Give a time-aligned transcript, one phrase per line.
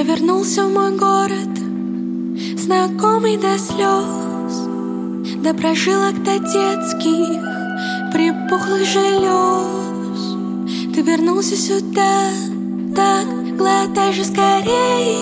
[0.00, 1.52] Я вернулся в мой город,
[2.56, 4.66] знакомый до слез,
[5.42, 7.42] До прожилок до детских
[8.10, 10.38] припухлых желез.
[10.94, 12.30] Ты вернулся сюда,
[12.96, 13.26] так
[13.58, 15.18] глотай же скорее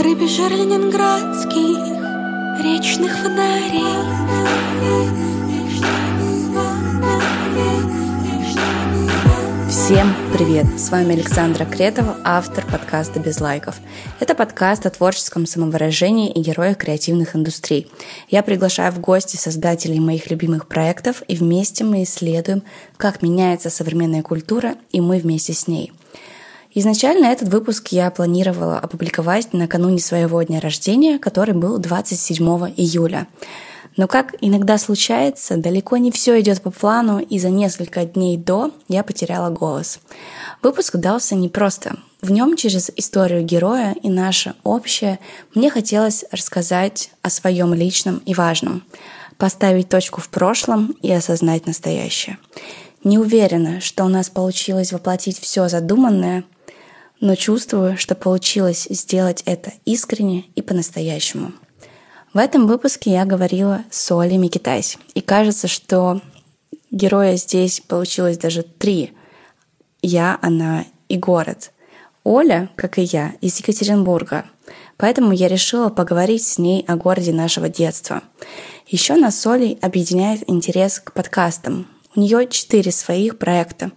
[0.00, 1.78] Рыбий жир ленинградских
[2.64, 5.31] речных фонарей.
[9.84, 10.66] Всем привет!
[10.78, 13.80] С вами Александра Кретова, автор подкаста «Без лайков».
[14.20, 17.90] Это подкаст о творческом самовыражении и героях креативных индустрий.
[18.28, 22.62] Я приглашаю в гости создателей моих любимых проектов, и вместе мы исследуем,
[22.96, 25.92] как меняется современная культура, и мы вместе с ней.
[26.74, 33.26] Изначально этот выпуск я планировала опубликовать накануне своего дня рождения, который был 27 июля.
[33.96, 38.70] Но как иногда случается, далеко не все идет по плану, и за несколько дней до
[38.88, 40.00] я потеряла голос.
[40.62, 41.96] Выпуск дался непросто.
[42.22, 45.18] В нем через историю героя и наше общее
[45.54, 48.82] мне хотелось рассказать о своем личном и важном,
[49.36, 52.38] поставить точку в прошлом и осознать настоящее.
[53.04, 56.44] Не уверена, что у нас получилось воплотить все задуманное,
[57.20, 61.52] но чувствую, что получилось сделать это искренне и по-настоящему.
[62.32, 64.96] В этом выпуске я говорила с Олей Микитайс.
[65.12, 66.22] И кажется, что
[66.90, 69.12] героя здесь получилось даже три.
[70.00, 71.72] Я, она и город.
[72.24, 74.46] Оля, как и я, из Екатеринбурга.
[74.96, 78.22] Поэтому я решила поговорить с ней о городе нашего детства.
[78.86, 81.86] Еще нас с Олей объединяет интерес к подкастам.
[82.16, 83.90] У нее четыре своих проекта.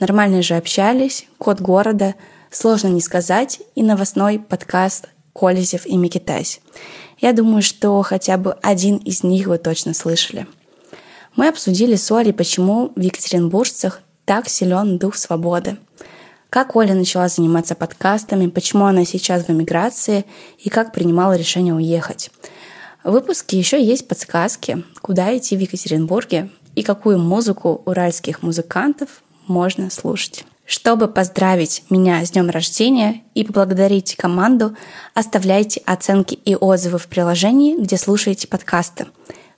[0.00, 2.14] Нормально же общались, код города,
[2.50, 6.60] сложно не сказать, и новостной подкаст Колезев и Микитайс.
[7.22, 10.48] Я думаю, что хотя бы один из них вы точно слышали.
[11.36, 15.76] Мы обсудили с Олей, почему в Екатеринбуржцах так силен дух свободы.
[16.50, 20.24] Как Оля начала заниматься подкастами, почему она сейчас в эмиграции
[20.58, 22.32] и как принимала решение уехать.
[23.04, 29.90] В выпуске еще есть подсказки, куда идти в Екатеринбурге и какую музыку уральских музыкантов можно
[29.90, 30.44] слушать.
[30.72, 34.74] Чтобы поздравить меня с днем рождения и поблагодарить команду,
[35.12, 39.08] оставляйте оценки и отзывы в приложении, где слушаете подкасты.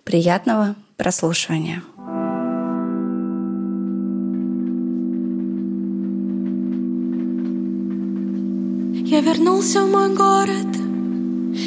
[0.03, 1.85] Приятного прослушивания!
[9.07, 10.75] Я вернулся в мой город,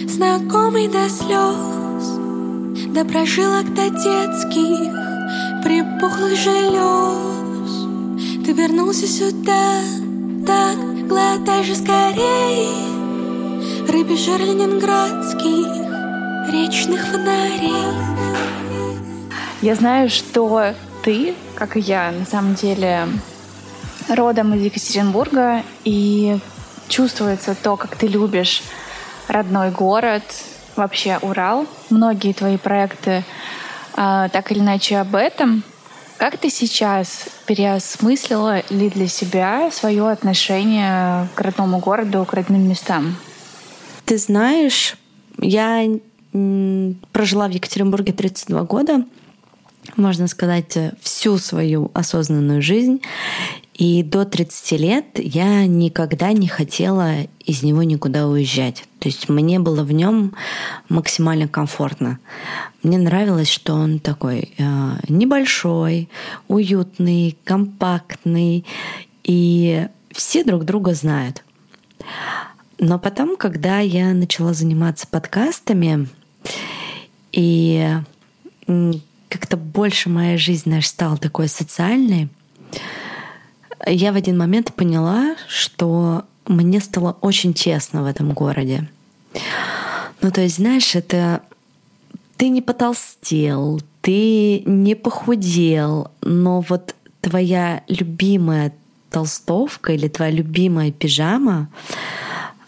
[0.10, 2.18] знакомый до слез,
[2.94, 4.92] До прожилок до детских
[5.64, 7.47] припухлых желез.
[8.48, 9.82] Ты вернулся сюда,
[10.48, 12.70] так глотай же скорее
[13.90, 15.68] Рыбий жир ленинградских
[16.50, 17.94] речных фонарей.
[19.62, 23.10] Я знаю, что ты, как и я, на самом деле
[24.08, 26.40] родом из Екатеринбурга, и
[26.88, 28.64] чувствуется то, как ты любишь
[29.28, 30.24] родной город,
[30.78, 31.66] вообще Урал.
[31.90, 33.26] Многие твои проекты
[33.98, 35.64] э, так или иначе об этом—
[36.18, 43.16] как ты сейчас переосмыслила ли для себя свое отношение к родному городу, к родным местам?
[44.06, 44.98] Ты знаешь,
[45.40, 45.86] я
[47.12, 49.06] прожила в Екатеринбурге 32 года,
[49.96, 53.02] можно сказать, всю свою осознанную жизнь.
[53.74, 58.86] И до 30 лет я никогда не хотела из него никуда уезжать.
[59.00, 60.34] То есть мне было в нем
[60.90, 62.20] максимально комфортно.
[62.84, 66.10] Мне нравилось, что он такой э, небольшой,
[66.48, 68.66] уютный, компактный,
[69.24, 71.44] и все друг друга знают.
[72.80, 76.08] Но потом, когда я начала заниматься подкастами,
[77.32, 77.98] и
[79.30, 82.30] как-то больше моя жизнь знаешь, стала такой социальной,
[83.86, 88.88] я в один момент поняла, что мне стало очень честно в этом городе.
[90.22, 91.42] Ну, то есть, знаешь, это
[92.38, 98.74] ты не потолстел, ты не похудел, но вот твоя любимая
[99.10, 101.70] толстовка или твоя любимая пижама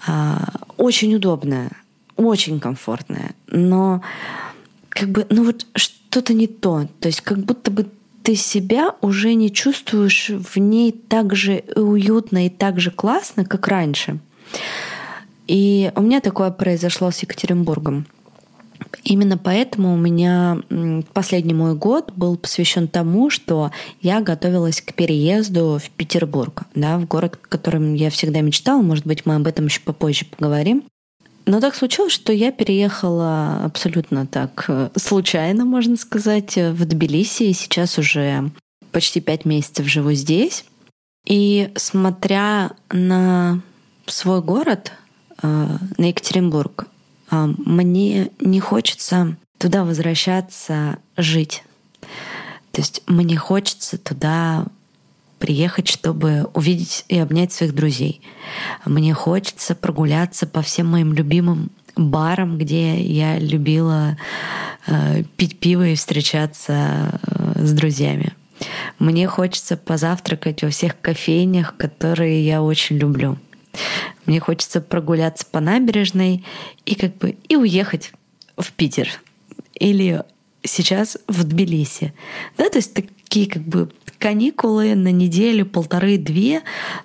[0.07, 1.71] а, очень удобная,
[2.15, 4.01] очень комфортная, но
[4.89, 6.87] как бы, ну вот что-то не то.
[6.99, 7.87] То есть как будто бы
[8.23, 13.67] ты себя уже не чувствуешь в ней так же уютно и так же классно, как
[13.67, 14.19] раньше.
[15.47, 18.05] И у меня такое произошло с Екатеринбургом.
[19.03, 20.61] Именно поэтому у меня
[21.13, 23.71] последний мой год был посвящен тому, что
[24.01, 28.81] я готовилась к переезду в Петербург, да, в город, о котором я всегда мечтала.
[28.81, 30.83] Может быть, мы об этом еще попозже поговорим.
[31.45, 37.43] Но так случилось, что я переехала абсолютно так э, случайно, можно сказать, в Тбилиси.
[37.43, 38.51] И сейчас уже
[38.91, 40.65] почти пять месяцев живу здесь.
[41.25, 43.61] И смотря на
[44.05, 44.91] свой город,
[45.41, 46.87] на Екатеринбург,
[47.29, 51.63] мне не хочется туда возвращаться жить.
[52.71, 54.65] То есть мне хочется туда
[55.39, 58.21] приехать, чтобы увидеть и обнять своих друзей.
[58.85, 64.17] Мне хочется прогуляться по всем моим любимым барам, где я любила
[64.87, 68.33] э, пить пиво и встречаться э, с друзьями.
[68.99, 73.37] Мне хочется позавтракать во всех кофейнях, которые я очень люблю.
[74.25, 76.45] Мне хочется прогуляться по набережной
[76.85, 78.11] и как бы и уехать
[78.57, 79.09] в Питер
[79.73, 80.23] или
[80.63, 82.13] сейчас в Тбилиси.
[82.57, 86.61] Да, то есть такие как бы каникулы на неделю, полторы-две,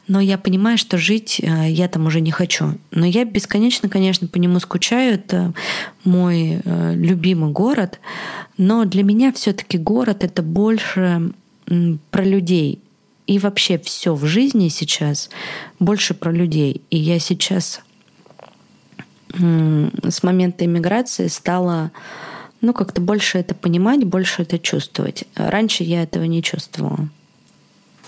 [0.08, 2.75] но я понимаю, что жить э, я там уже не хочу.
[2.90, 5.14] Но я бесконечно, конечно, по нему скучаю.
[5.14, 5.55] Это
[6.05, 8.00] мой э, любимый город.
[8.58, 11.32] Но для меня все-таки город это больше
[12.11, 12.81] про людей.
[13.26, 15.31] И вообще все в жизни сейчас
[15.78, 16.82] больше про людей.
[16.90, 17.81] И я сейчас
[19.32, 21.90] с момента иммиграции стала
[22.64, 25.25] ну, как-то больше это понимать, больше это чувствовать.
[25.37, 27.08] Раньше я этого не чувствовала.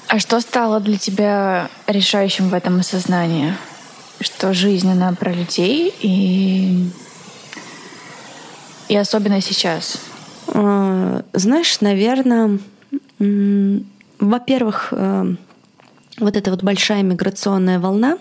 [0.09, 3.55] А что стало для тебя решающим в этом осознании?
[4.21, 6.89] Что жизнь, она про людей и,
[8.89, 9.99] и особенно сейчас?
[10.49, 12.59] А, знаешь, наверное,
[14.19, 15.35] во-первых, э,
[16.19, 18.19] вот эта вот большая миграционная волна,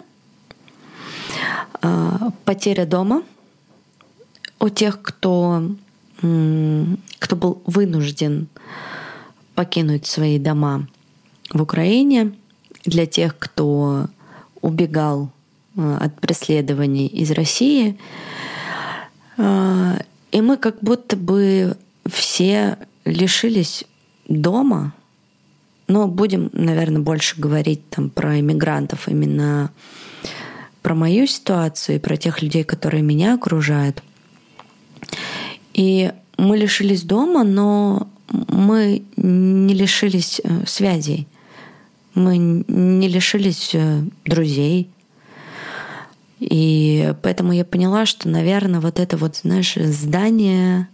[1.82, 3.24] а, потеря дома
[4.60, 5.64] у тех, кто
[6.18, 8.48] кто был вынужден
[9.56, 10.88] покинуть свои дома
[11.52, 12.34] в Украине,
[12.84, 14.08] для тех, кто
[14.62, 15.32] убегал
[15.76, 17.98] э, от преследований из России.
[19.38, 20.00] Э,
[20.32, 23.86] и мы как будто бы все лишились
[24.28, 24.94] дома,
[25.88, 29.72] но будем, наверное, больше говорить там про иммигрантов, именно
[30.82, 34.04] про мою ситуацию и про тех людей, которые меня окружают—
[35.76, 41.28] и мы лишились дома, но мы не лишились э, связей.
[42.14, 44.90] Мы не лишились э, друзей.
[46.40, 50.88] И поэтому я поняла, что, наверное, вот это вот, знаешь, здание,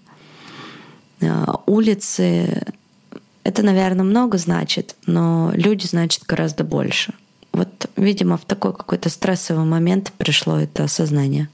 [1.19, 2.63] э, улицы,
[3.43, 7.13] это, наверное, много значит, но люди значат гораздо больше.
[7.53, 11.49] Вот, видимо, в такой какой-то стрессовый момент пришло это осознание.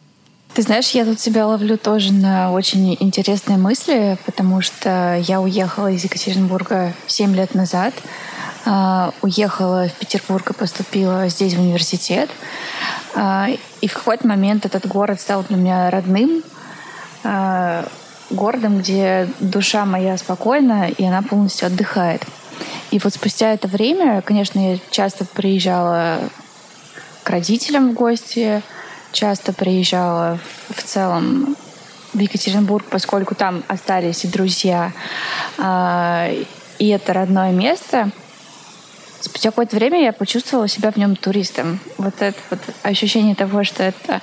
[0.54, 5.92] Ты знаешь, я тут себя ловлю тоже на очень интересные мысли, потому что я уехала
[5.92, 7.94] из Екатеринбурга 7 лет назад.
[8.66, 12.30] Uh, уехала в Петербург и поступила здесь в университет.
[13.14, 16.44] Uh, и в какой-то момент этот город стал для меня родным,
[17.24, 17.88] uh,
[18.30, 22.24] городом, где душа моя спокойна, и она полностью отдыхает.
[22.92, 26.20] И вот спустя это время, конечно, я часто приезжала
[27.24, 28.62] к родителям в гости,
[29.12, 30.40] часто приезжала
[30.70, 31.56] в целом
[32.14, 34.92] в Екатеринбург, поскольку там остались и друзья,
[35.58, 36.30] а,
[36.80, 38.10] и это родное место.
[39.20, 41.80] Спустя какое-то время я почувствовала себя в нем туристом.
[41.98, 44.22] Вот это вот ощущение того, что это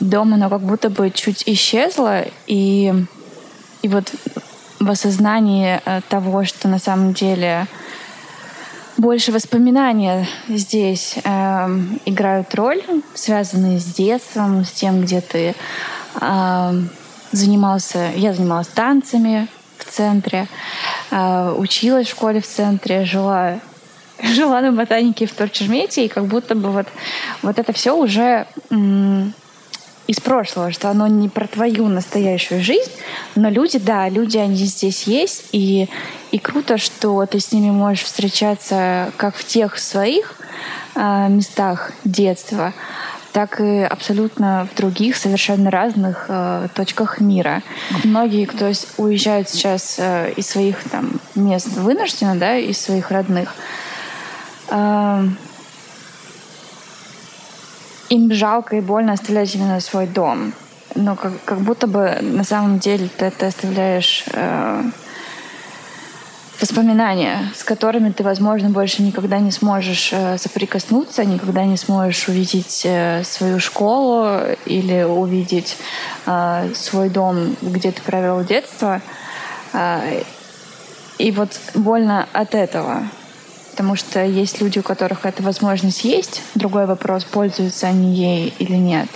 [0.00, 2.94] дом, оно как будто бы чуть исчезло, и,
[3.82, 4.12] и вот
[4.78, 7.66] в осознании э, того, что на самом деле
[9.00, 11.68] больше воспоминания здесь э,
[12.04, 12.82] играют роль,
[13.14, 15.54] связанные с детством, с тем, где ты
[16.20, 16.72] э,
[17.32, 18.10] занимался.
[18.14, 20.46] Я занималась танцами в центре,
[21.10, 23.60] э, училась в школе в центре, жила
[24.22, 26.86] жила на ботанике в Торчермете, и как будто бы вот,
[27.42, 28.46] вот это все уже
[30.10, 32.90] из прошлого, что оно не про твою настоящую жизнь,
[33.36, 35.88] но люди, да, люди, они здесь есть, и,
[36.32, 40.34] и круто, что ты с ними можешь встречаться как в тех своих
[40.96, 42.74] э, местах детства,
[43.30, 47.62] так и абсолютно в других совершенно разных э, точках мира.
[48.02, 53.54] Многие, кто уезжают сейчас э, из своих там мест вынужденно, да, из своих родных,
[54.70, 55.28] э,
[58.10, 60.52] им жалко и больно оставлять именно свой дом.
[60.94, 64.82] Но как, как будто бы на самом деле ты, ты оставляешь э,
[66.60, 72.82] воспоминания, с которыми ты, возможно, больше никогда не сможешь э, соприкоснуться, никогда не сможешь увидеть
[72.84, 75.76] э, свою школу или увидеть
[76.26, 79.00] э, свой дом, где ты провел детство.
[79.72, 80.22] Э,
[81.18, 83.04] и вот больно от этого
[83.80, 86.42] потому что есть люди, у которых эта возможность есть.
[86.54, 89.08] Другой вопрос, пользуются они ей или нет.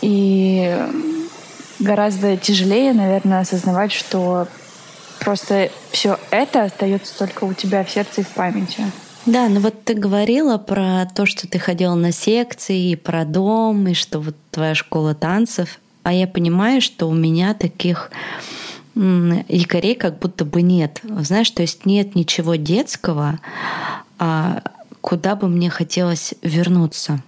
[0.00, 0.76] И
[1.78, 4.48] гораздо тяжелее, наверное, осознавать, что
[5.20, 8.90] просто все это остается только у тебя в сердце и в памяти.
[9.24, 13.86] Да, ну вот ты говорила про то, что ты ходила на секции, и про дом,
[13.86, 15.78] и что вот твоя школа танцев.
[16.02, 18.10] А я понимаю, что у меня таких
[18.94, 21.00] якорей как будто бы нет.
[21.02, 23.40] Знаешь, то есть нет ничего детского,
[24.18, 24.62] а
[25.00, 27.22] куда бы мне хотелось вернуться.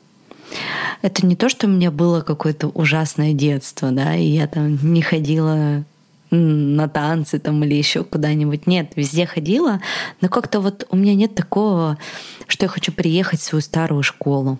[1.02, 5.02] Это не то, что у меня было какое-то ужасное детство, да, и я там не
[5.02, 5.84] ходила
[6.30, 8.66] на танцы там или еще куда-нибудь.
[8.66, 9.80] Нет, везде ходила,
[10.20, 11.98] но как-то вот у меня нет такого,
[12.46, 14.58] что я хочу приехать в свою старую школу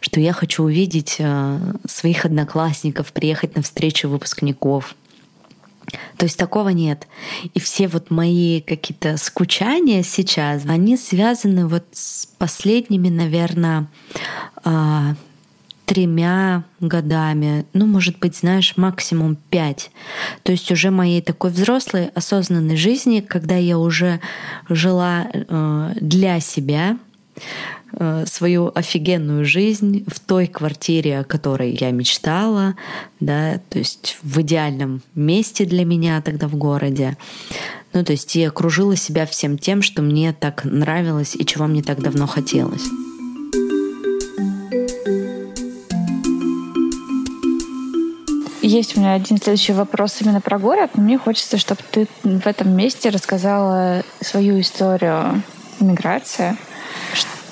[0.00, 4.94] что я хочу увидеть э, своих одноклассников, приехать на встречу выпускников.
[6.16, 7.06] То есть такого нет.
[7.54, 13.88] И все вот мои какие-то скучания сейчас, они связаны вот с последними, наверное,
[14.64, 15.14] а,
[15.86, 19.92] тремя годами, ну, может быть, знаешь, максимум пять.
[20.42, 24.20] То есть уже моей такой взрослой, осознанной жизни, когда я уже
[24.68, 26.98] жила э, для себя,
[28.26, 32.74] свою офигенную жизнь в той квартире, о которой я мечтала,
[33.20, 37.16] да, то есть в идеальном месте для меня тогда в городе.
[37.92, 41.82] Ну, то есть я окружила себя всем тем, что мне так нравилось и чего мне
[41.82, 42.84] так давно хотелось.
[48.60, 52.76] Есть у меня один следующий вопрос именно про город, мне хочется, чтобы ты в этом
[52.76, 55.40] месте рассказала свою историю
[55.78, 56.56] миграции.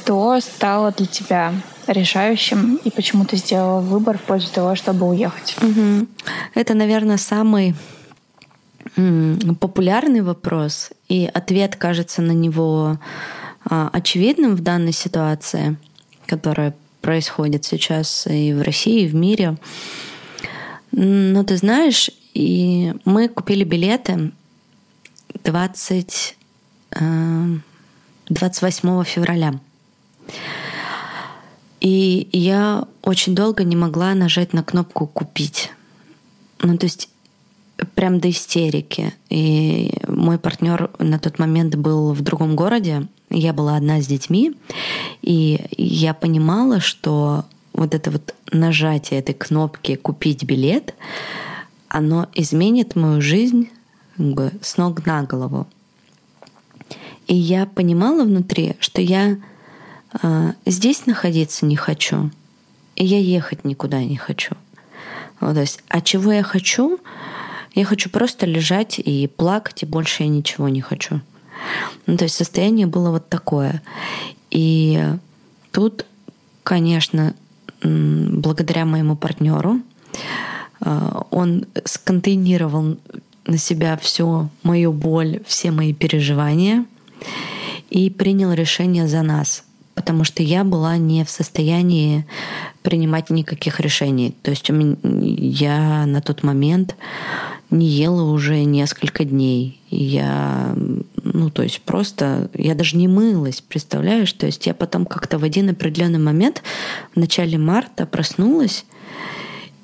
[0.04, 1.54] Что стало для тебя
[1.86, 5.56] решающим и почему ты сделала выбор в пользу того, чтобы уехать?
[5.62, 6.06] Угу.
[6.54, 7.74] Это, наверное, самый
[9.60, 12.98] популярный вопрос, и ответ кажется на него
[13.64, 15.78] а, очевидным в данной ситуации,
[16.26, 19.56] которая происходит сейчас и в России, и в мире.
[20.92, 24.32] Ну, ты знаешь, и мы купили билеты
[25.44, 26.36] 20,
[26.90, 29.54] 28 э, февраля.
[31.80, 35.70] И я очень долго не могла нажать на кнопку «Купить».
[36.62, 37.10] Ну, то есть
[37.94, 39.12] прям до истерики.
[39.28, 43.08] И мой партнер на тот момент был в другом городе.
[43.28, 44.54] Я была одна с детьми.
[45.20, 50.94] И я понимала, что вот это вот нажатие этой кнопки «Купить билет»,
[51.88, 53.68] оно изменит мою жизнь
[54.16, 55.66] как бы с ног на голову.
[57.26, 59.38] И я понимала внутри, что я
[60.66, 62.30] здесь находиться не хочу,
[62.96, 64.54] и я ехать никуда не хочу.
[65.40, 66.98] Вот, то есть, а чего я хочу?
[67.74, 71.20] Я хочу просто лежать и плакать, и больше я ничего не хочу.
[72.06, 73.82] Ну, то есть состояние было вот такое.
[74.50, 75.02] И
[75.72, 76.06] тут,
[76.62, 77.34] конечно,
[77.82, 79.80] благодаря моему партнеру.
[80.80, 82.96] Э, он сконтейнировал
[83.46, 86.86] на себя всю мою боль, все мои переживания
[87.90, 92.26] и принял решение за нас, потому что я была не в состоянии
[92.82, 94.34] принимать никаких решений.
[94.42, 96.96] То есть я на тот момент
[97.70, 99.80] не ела уже несколько дней.
[99.90, 100.74] Я,
[101.22, 104.32] ну, то есть просто, я даже не мылась, представляешь?
[104.32, 106.62] То есть я потом как-то в один определенный момент
[107.14, 108.84] в начале марта проснулась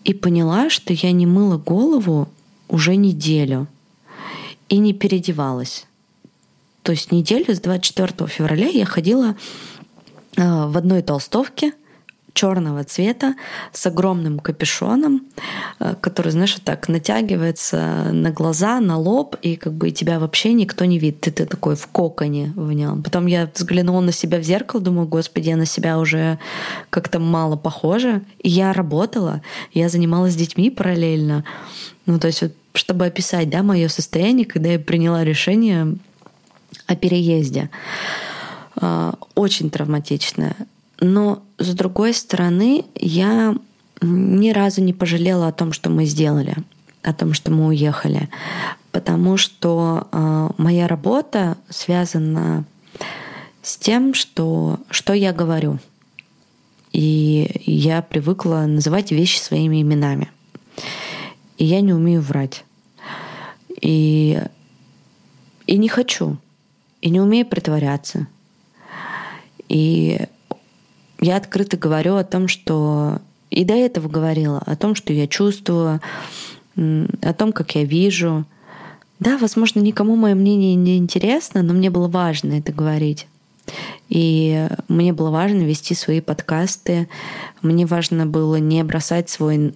[0.05, 2.29] и поняла, что я не мыла голову
[2.69, 3.67] уже неделю
[4.69, 5.87] и не переодевалась.
[6.83, 9.37] То есть неделю с 24 февраля я ходила
[10.37, 11.73] в одной толстовке,
[12.33, 13.35] черного цвета
[13.73, 15.23] с огромным капюшоном,
[15.79, 20.53] э, который, знаешь, вот так натягивается на глаза, на лоб, и как бы тебя вообще
[20.53, 21.21] никто не видит.
[21.21, 23.03] Ты, ты такой в коконе в нем.
[23.03, 26.39] Потом я взглянула на себя в зеркало, думаю, господи, я на себя уже
[26.91, 28.23] как-то мало похожа.
[28.39, 31.45] И я работала, я занималась детьми параллельно.
[32.07, 35.97] Ну, то есть вот, чтобы описать, да, мое состояние, когда я приняла решение
[36.87, 37.71] о переезде.
[38.81, 40.57] Э, очень травматичное.
[41.01, 43.55] Но с другой стороны, я
[44.01, 46.57] ни разу не пожалела о том, что мы сделали,
[47.03, 48.29] о том, что мы уехали,
[48.93, 52.65] потому что э, моя работа связана
[53.63, 55.79] с тем, что, что я говорю.
[56.93, 60.31] И я привыкла называть вещи своими именами.
[61.57, 62.65] И я не умею врать.
[63.81, 64.43] И,
[65.67, 66.39] и не хочу.
[67.01, 68.27] И не умею притворяться.
[69.71, 70.19] И
[71.21, 76.01] я открыто говорю о том, что и до этого говорила, о том, что я чувствую,
[76.77, 78.45] о том, как я вижу.
[79.21, 83.29] Да, возможно, никому мое мнение не интересно, но мне было важно это говорить.
[84.09, 87.09] И мне было важно вести свои подкасты.
[87.63, 89.75] Мне важно было не бросать свой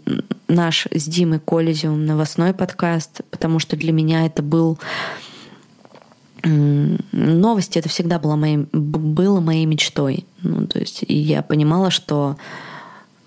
[0.49, 4.79] наш с Димой Колезиум новостной подкаст, потому что для меня это был
[6.45, 10.27] новости это всегда было моей, было моей мечтой.
[10.43, 12.37] Ну, то есть, и я понимала, что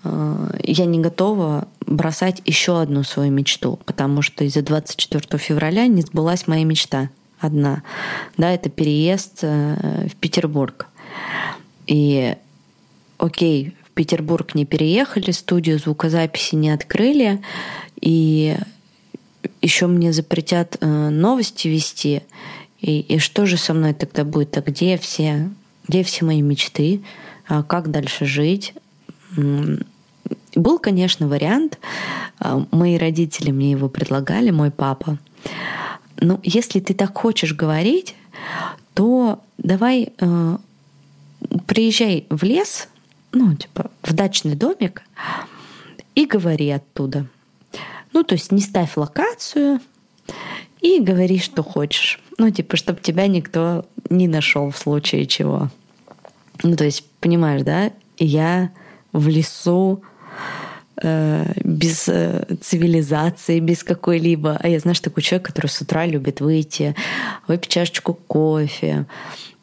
[0.04, 6.02] э, я не готова бросать еще одну свою мечту, потому что из-за 24 февраля не
[6.02, 7.10] сбылась моя мечта
[7.40, 7.82] одна.
[8.36, 10.86] Да, это переезд э, в Петербург.
[11.86, 12.36] И
[13.18, 17.42] окей, в Петербург не переехали, студию звукозаписи не открыли,
[18.00, 18.56] и
[19.60, 22.22] еще мне запретят э, новости вести.
[22.80, 24.56] И, и что же со мной тогда будет?
[24.56, 25.50] А где все,
[25.86, 27.02] где все мои мечты?
[27.48, 28.74] А как дальше жить?
[30.54, 31.78] Был, конечно, вариант.
[32.38, 35.18] А, мои родители мне его предлагали, мой папа.
[36.20, 38.14] Ну, если ты так хочешь говорить,
[38.94, 40.56] то давай э,
[41.66, 42.88] приезжай в лес,
[43.32, 45.02] ну, типа, в дачный домик
[46.14, 47.26] и говори оттуда.
[48.12, 49.80] Ну, то есть не ставь локацию
[50.80, 52.20] и говори, что хочешь.
[52.38, 55.70] Ну, типа, чтобы тебя никто не нашел в случае чего.
[56.62, 57.90] Ну, то есть, понимаешь, да?
[58.16, 58.70] Я
[59.12, 60.02] в лесу
[61.02, 64.56] э, без э, цивилизации, без какой-либо.
[64.60, 66.94] А я, знаешь, такой человек, который с утра любит выйти,
[67.48, 69.06] выпить чашечку кофе,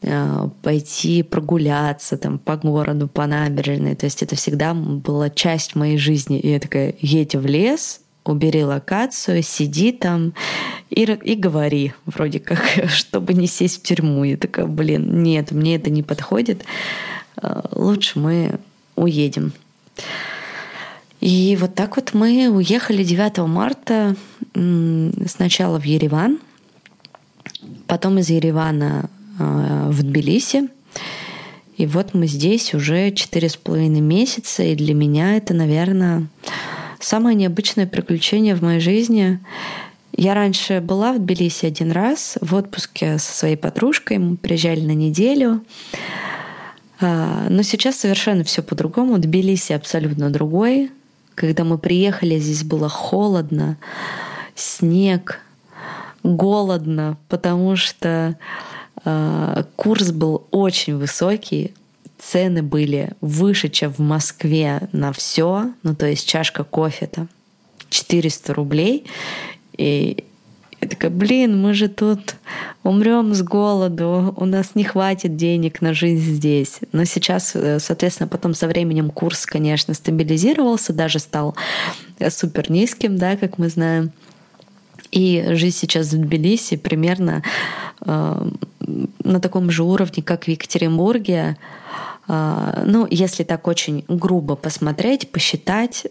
[0.02, 3.96] э, пойти прогуляться там по городу, по набережной.
[3.96, 6.40] То есть это всегда была часть моей жизни.
[6.40, 10.34] И я такая, едь в лес, убери локацию, сиди там
[10.90, 14.24] и, и говори, вроде как, чтобы не сесть в тюрьму.
[14.24, 16.66] Я такая, блин, нет, мне это не подходит.
[17.42, 18.60] Э, лучше мы
[18.96, 19.54] уедем.
[21.22, 24.16] И вот так вот мы уехали 9 марта
[25.28, 26.40] сначала в Ереван,
[27.88, 30.70] потом из Еревана э, в Тбилиси.
[31.78, 36.28] И вот мы здесь уже четыре с половиной месяца, и для меня это, наверное,
[37.06, 39.40] самое необычное приключение в моей жизни.
[40.18, 44.18] Я раньше была в Тбилиси один раз в отпуске со своей подружкой.
[44.18, 45.64] Мы приезжали на неделю.
[47.00, 49.20] А, но сейчас совершенно все по-другому.
[49.20, 50.92] Тбилиси абсолютно другой.
[51.36, 53.78] Когда мы приехали, здесь было холодно,
[54.56, 55.42] снег,
[56.24, 58.36] голодно, потому что
[59.04, 61.74] э, курс был очень высокий,
[62.26, 65.72] цены были выше, чем в Москве на все.
[65.84, 67.30] Ну, то есть чашка кофе там
[67.90, 69.06] 400 рублей.
[69.78, 70.26] И
[70.82, 72.36] я такая, блин, мы же тут
[72.84, 76.80] умрем с голоду, у нас не хватит денег на жизнь здесь.
[76.92, 81.56] Но сейчас, э, соответственно, потом со временем курс, конечно, стабилизировался, даже стал
[82.30, 84.12] супер низким, да, как мы знаем.
[85.12, 87.42] И жизнь сейчас в Тбилиси примерно
[88.06, 88.50] э,
[89.24, 91.58] на таком же уровне, как в Екатеринбурге.
[92.28, 96.08] Э, ну, если так очень грубо посмотреть, посчитать,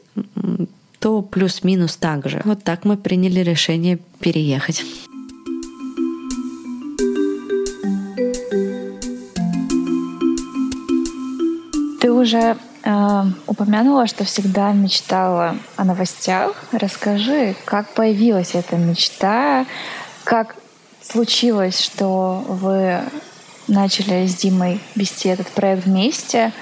[0.99, 2.41] то плюс-минус так же.
[2.45, 4.85] Вот так мы приняли решение переехать.
[12.01, 16.65] Ты уже э, упомянула, что всегда мечтала о новостях.
[16.73, 19.67] Расскажи, как появилась эта мечта,
[20.25, 20.57] как
[21.03, 23.01] случилось, что вы
[23.69, 26.53] начали с Димой вести этот проект вместе,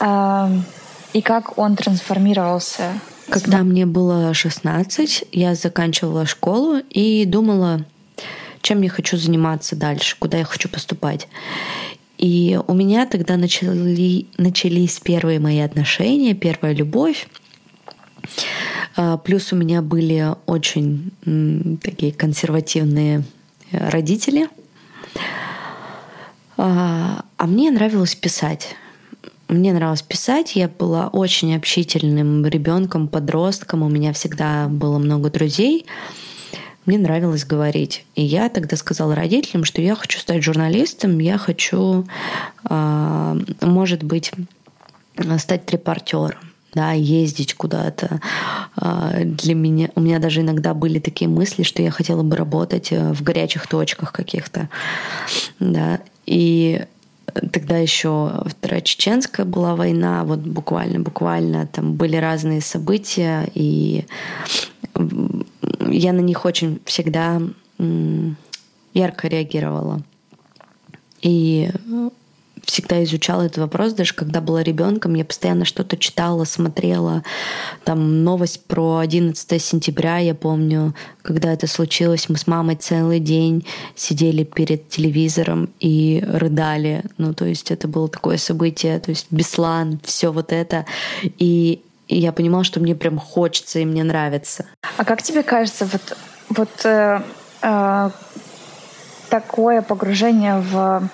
[0.00, 0.48] э,
[1.12, 2.92] и как он трансформировался
[3.30, 7.86] когда мне было 16, я заканчивала школу и думала,
[8.60, 11.28] чем я хочу заниматься дальше, куда я хочу поступать.
[12.18, 17.28] И у меня тогда начали, начались первые мои отношения, первая любовь.
[18.96, 21.12] А, плюс у меня были очень
[21.82, 23.22] такие консервативные
[23.70, 24.48] родители.
[26.62, 28.76] А, а мне нравилось писать.
[29.48, 35.86] Мне нравилось писать, я была очень общительным ребенком, подростком, у меня всегда было много друзей.
[36.84, 38.04] Мне нравилось говорить.
[38.14, 42.06] И я тогда сказала родителям, что я хочу стать журналистом, я хочу,
[42.64, 44.30] а, может быть,
[45.38, 48.20] стать репортером да, ездить куда-то.
[48.76, 52.92] А, для меня, у меня даже иногда были такие мысли, что я хотела бы работать
[52.92, 54.68] э, в горячих точках каких-то,
[55.58, 56.86] да, и
[57.52, 64.04] Тогда еще Вторая Чеченская была война, вот буквально-буквально там были разные события, и
[65.88, 67.40] я на них очень всегда
[68.94, 70.02] ярко реагировала.
[71.22, 71.70] И
[72.64, 77.22] всегда изучала этот вопрос, даже когда была ребенком, я постоянно что-то читала, смотрела.
[77.84, 83.66] Там новость про 11 сентября, я помню, когда это случилось, мы с мамой целый день
[83.94, 87.04] сидели перед телевизором и рыдали.
[87.18, 90.86] Ну, то есть это было такое событие, то есть Беслан, все вот это.
[91.22, 94.66] И, и я понимала, что мне прям хочется и мне нравится.
[94.96, 96.16] А как тебе кажется, вот,
[96.48, 97.22] вот э,
[97.62, 98.10] э,
[99.28, 101.08] такое погружение в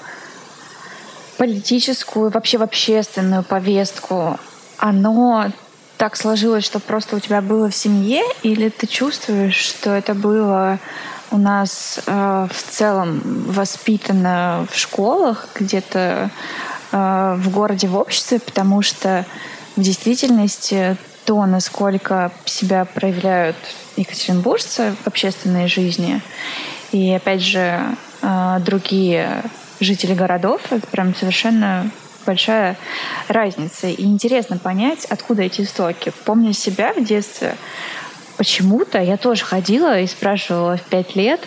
[1.36, 4.38] политическую, вообще в общественную повестку,
[4.78, 5.50] оно
[5.96, 10.78] так сложилось, что просто у тебя было в семье, или ты чувствуешь, что это было
[11.30, 16.30] у нас э, в целом воспитано в школах, где-то
[16.92, 19.24] э, в городе, в обществе, потому что
[19.74, 23.56] в действительности то, насколько себя проявляют
[23.96, 26.20] екатеринбуржцы в общественной жизни,
[26.92, 27.80] и опять же
[28.22, 29.42] э, другие
[29.80, 31.90] жители городов, это прям совершенно
[32.26, 32.76] большая
[33.28, 33.86] разница.
[33.86, 36.12] И интересно понять, откуда эти истоки.
[36.24, 37.56] Помня себя в детстве,
[38.36, 41.40] почему-то я тоже ходила и спрашивала в пять лет,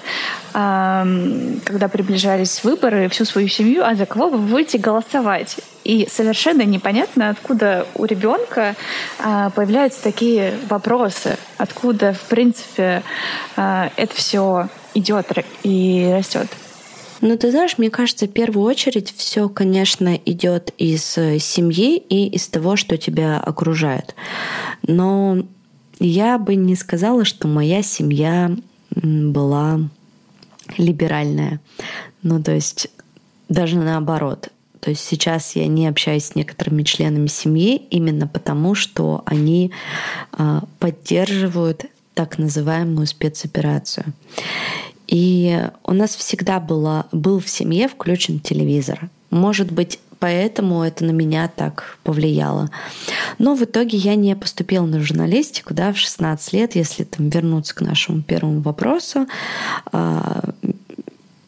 [0.52, 5.58] когда приближались выборы, всю свою семью, а за кого вы будете голосовать?
[5.84, 8.76] И совершенно непонятно, откуда у ребенка
[9.18, 13.02] а, появляются такие вопросы, откуда, в принципе,
[13.56, 15.26] а, это все идет
[15.64, 16.48] и растет.
[17.22, 22.28] Ну, ты знаешь, мне кажется, в первую очередь все, конечно, идет из э, семьи и
[22.28, 24.16] из того, что тебя окружает.
[24.84, 25.44] Но
[26.00, 28.56] я бы не сказала, что моя семья
[28.96, 29.80] была
[30.78, 31.60] либеральная.
[32.24, 32.90] Ну, то есть
[33.50, 34.50] даже наоборот.
[34.80, 39.72] То есть сейчас я не общаюсь с некоторыми членами семьи именно потому, что они
[40.32, 44.06] а, поддерживают так называемую спецоперацию.
[45.10, 49.10] И у нас всегда было, был в семье включен телевизор.
[49.32, 52.70] Может быть, поэтому это на меня так повлияло.
[53.40, 57.74] Но в итоге я не поступила на журналистику да, в 16 лет, если там вернуться
[57.74, 59.26] к нашему первому вопросу
[59.92, 60.52] а,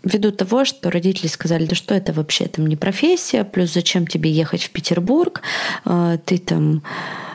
[0.04, 4.32] ввиду того, что родители сказали, да что это вообще там не профессия, плюс зачем тебе
[4.32, 5.42] ехать в Петербург,
[5.86, 6.84] а, ты там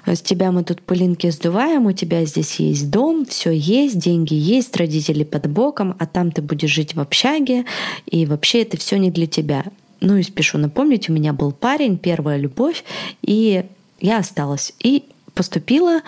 [0.07, 4.77] с тебя мы тут пылинки сдуваем, у тебя здесь есть дом, все есть, деньги есть,
[4.77, 7.65] родители под боком, а там ты будешь жить в общаге,
[8.07, 9.65] и вообще это все не для тебя.
[10.01, 12.85] Ну и спешу напомнить, у меня был парень, первая любовь,
[13.23, 13.65] и
[14.01, 14.75] я осталась.
[14.79, 16.03] И поступила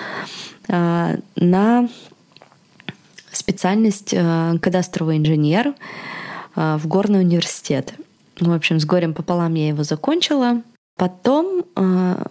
[0.68, 1.88] э, на
[3.32, 5.72] специальность э, кадастровый инженер э,
[6.54, 7.94] в горный университет.
[8.40, 10.62] В общем, с горем пополам я его закончила.
[10.96, 12.24] Потом э,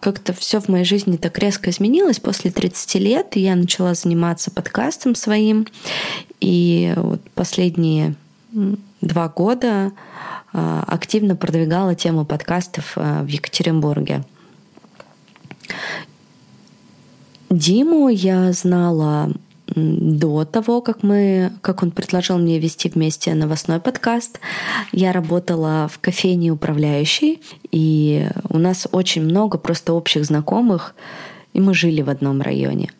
[0.00, 2.20] как-то все в моей жизни так резко изменилось.
[2.20, 5.66] После 30 лет я начала заниматься подкастом своим.
[6.40, 8.14] И вот последние
[9.00, 9.92] два года
[10.52, 14.24] а, активно продвигала тему подкастов а, в Екатеринбурге.
[17.50, 19.30] Диму я знала
[19.74, 24.40] до того, как, мы, как он предложил мне вести вместе новостной подкаст,
[24.92, 30.94] я работала в кофейне управляющей, и у нас очень много просто общих знакомых,
[31.52, 32.90] и мы жили в одном районе.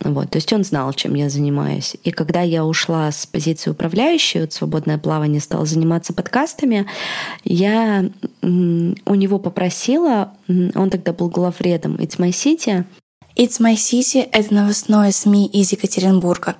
[0.00, 1.96] Вот, то есть он знал, чем я занимаюсь.
[2.02, 6.86] И когда я ушла с позиции управляющей, вот свободное плавание стала заниматься подкастами,
[7.44, 8.10] я
[8.42, 12.84] у него попросила, он тогда был главредом It's My City,
[13.34, 16.56] It's My City— это новостное СМИ из Екатеринбурга.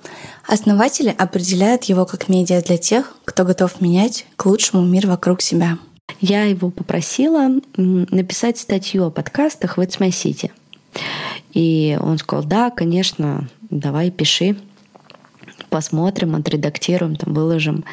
[0.47, 5.77] Основатели определяют его как медиа для тех, кто готов менять к лучшему мир вокруг себя.
[6.19, 10.49] Я его попросила написать статью о подкастах в It's My City.
[11.53, 14.57] И он сказал, да, конечно, давай пиши,
[15.69, 17.83] посмотрим, отредактируем, там выложим.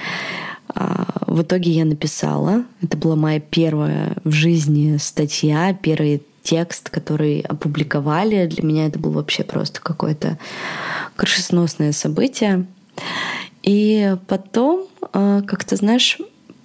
[0.75, 2.65] А, в итоге я написала.
[2.81, 8.47] Это была моя первая в жизни статья, первый текст, который опубликовали.
[8.47, 10.39] Для меня это было вообще просто какое-то
[11.17, 12.67] крышесносное событие.
[13.63, 16.19] И потом, а, как ты знаешь,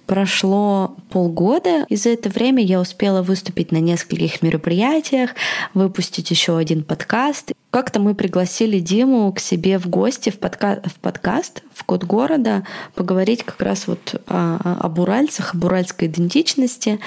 [0.06, 5.30] Прошло полгода, и за это время я успела выступить на нескольких мероприятиях,
[5.74, 7.50] выпустить еще один подкаст.
[7.76, 12.64] Как-то мы пригласили Диму к себе в гости в, подка в подкаст в Код города
[12.94, 17.00] поговорить как раз вот о, об уральцах, об уральской идентичности.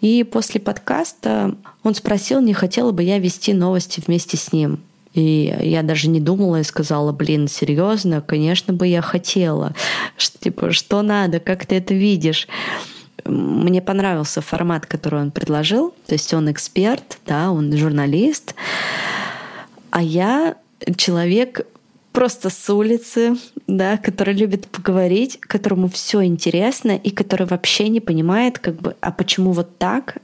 [0.00, 4.80] И после подкаста он спросил, не хотела бы я вести новости вместе с ним.
[5.12, 9.74] И я даже не думала и сказала, блин, серьезно, конечно бы я хотела.
[10.40, 12.48] Типа, что надо, как ты это видишь?
[13.26, 15.90] Мне понравился формат, который он предложил.
[16.06, 18.54] То есть он эксперт, да, он журналист.
[19.94, 20.56] А я
[20.96, 21.68] человек
[22.10, 23.36] просто с улицы,
[23.68, 29.12] да, который любит поговорить, которому все интересно и который вообще не понимает, как бы, а
[29.12, 30.16] почему вот так,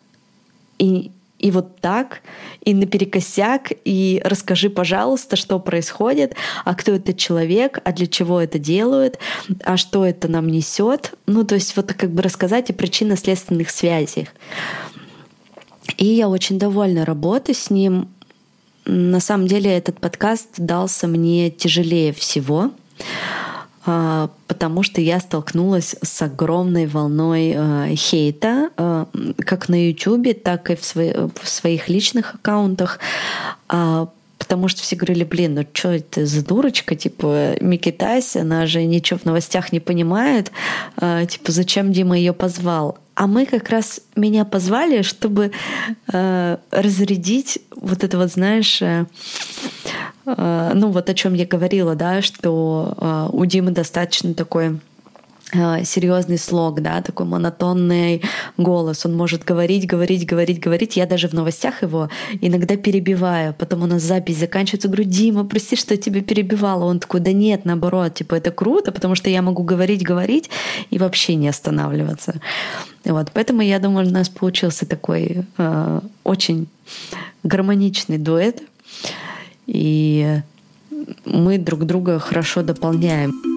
[0.78, 2.20] и и вот так,
[2.64, 8.58] и наперекосяк, и расскажи, пожалуйста, что происходит, а кто этот человек, а для чего это
[8.58, 9.20] делают,
[9.62, 11.14] а что это нам несет.
[11.26, 14.28] Ну, то есть вот как бы рассказать о причинно-следственных связях.
[15.96, 18.08] И я очень довольна работой с ним.
[18.84, 22.70] На самом деле этот подкаст дался мне тяжелее всего,
[23.86, 29.06] а, потому что я столкнулась с огромной волной э, хейта, э,
[29.38, 32.98] как на YouTube, так и в, свои, в своих личных аккаунтах
[33.68, 38.84] а, потому что все говорили, блин, ну что это за дурочка, типа Микитась, она же
[38.84, 40.50] ничего в новостях не понимает,
[40.96, 42.98] типа зачем Дима ее позвал?
[43.20, 45.52] А мы как раз меня позвали, чтобы
[46.10, 49.04] э, разрядить вот это вот, знаешь, э,
[50.24, 54.80] э, ну вот о чем я говорила, да, что э, у Димы достаточно такой
[55.52, 58.22] серьезный слог, да, такой монотонный
[58.56, 59.04] голос.
[59.06, 60.96] Он может говорить, говорить, говорить, говорить.
[60.96, 62.08] Я даже в новостях его
[62.40, 63.54] иногда перебиваю.
[63.54, 64.88] Потом у нас запись заканчивается.
[64.88, 66.84] Говорю, Дима, прости, что я тебя перебивала.
[66.84, 70.50] Он такой, да нет, наоборот, типа это круто, потому что я могу говорить, говорить
[70.90, 72.40] и вообще не останавливаться.
[73.04, 76.68] Вот, поэтому я думаю, у нас получился такой э, очень
[77.42, 78.62] гармоничный дуэт,
[79.66, 80.40] и
[81.24, 83.49] мы друг друга хорошо дополняем.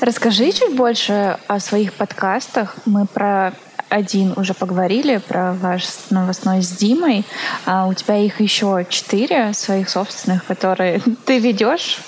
[0.00, 2.76] Расскажи чуть больше о своих подкастах.
[2.86, 3.52] Мы про
[3.90, 7.26] один уже поговорили, про ваш новостной с Димой.
[7.66, 11.98] А у тебя их еще четыре своих собственных, которые ты ведешь.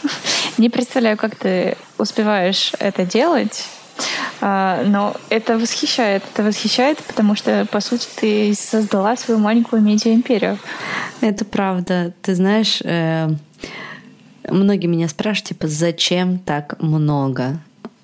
[0.56, 3.66] Не представляю, как ты успеваешь это делать.
[4.40, 6.22] А, но это восхищает.
[6.32, 10.58] Это восхищает, потому что, по сути, ты создала свою маленькую медиа-империю.
[11.20, 12.14] Это правда.
[12.22, 13.28] Ты знаешь, э,
[14.48, 17.58] многие меня спрашивают, типа, зачем так много?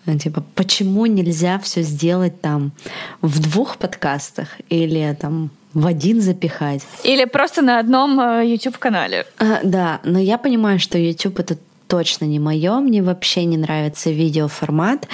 [0.09, 2.73] Ну, типа, почему нельзя все сделать там
[3.21, 6.83] в двух подкастах или там в один запихать?
[7.05, 9.27] Или просто на одном э, YouTube-канале.
[9.38, 12.81] А, да, но я понимаю, что YouTube это точно не мое.
[12.81, 15.07] Мне вообще не нравится видеоформат,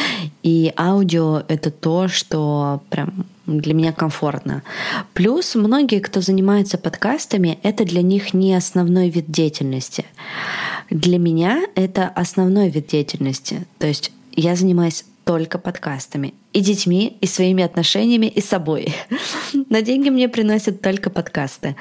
[0.44, 4.62] и аудио— это то, что прям для меня комфортно.
[5.12, 10.04] Плюс многие, кто занимается подкастами, это для них не основной вид деятельности.
[10.88, 13.66] Для меня это основной вид деятельности.
[13.78, 16.34] То есть я занимаюсь только подкастами.
[16.52, 18.94] И детьми, и своими отношениями, и собой.
[19.70, 21.76] На деньги мне приносят только подкасты.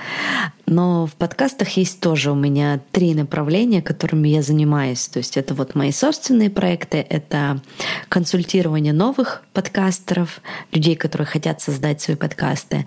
[0.66, 5.08] Но в подкастах есть тоже у меня три направления, которыми я занимаюсь.
[5.08, 7.62] То есть это вот мои собственные проекты, это
[8.10, 12.86] консультирование новых подкастеров, людей, которые хотят создать свои подкасты,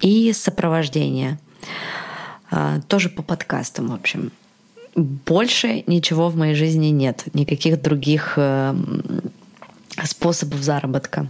[0.00, 1.38] и сопровождение.
[2.50, 4.32] А, тоже по подкастам, в общем
[4.94, 8.74] больше ничего в моей жизни нет, никаких других э,
[10.04, 11.28] способов заработка.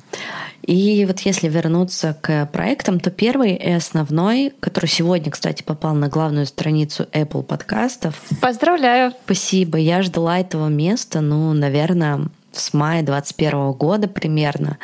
[0.62, 6.08] И вот если вернуться к проектам, то первый и основной, который сегодня, кстати, попал на
[6.08, 8.20] главную страницу Apple подкастов.
[8.40, 9.12] Поздравляю!
[9.24, 9.78] Спасибо.
[9.78, 14.78] Я ждала этого места, ну, наверное, с мая 21 года примерно.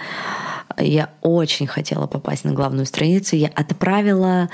[0.77, 3.37] Я очень хотела попасть на главную страницу.
[3.37, 4.49] Я отправила,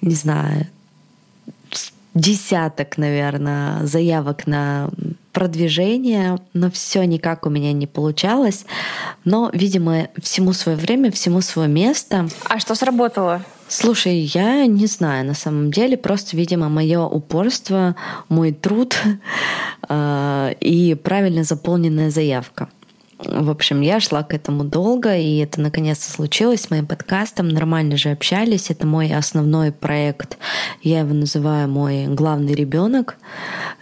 [0.00, 0.66] не знаю,
[2.14, 4.90] десяток, наверное, заявок на
[5.32, 8.66] продвижение, но все никак у меня не получалось.
[9.24, 12.28] Но, видимо, всему свое время, всему свое место.
[12.48, 13.42] А что сработало?
[13.68, 17.96] Слушай, я не знаю, на самом деле, просто, видимо, мое упорство,
[18.28, 18.94] мой труд
[19.88, 22.68] э, и правильно заполненная заявка.
[23.24, 27.48] В общем, я шла к этому долго, и это наконец-то случилось с моим подкастом.
[27.48, 28.70] Нормально же общались.
[28.70, 30.38] Это мой основной проект.
[30.82, 33.16] Я его называю мой главный ребенок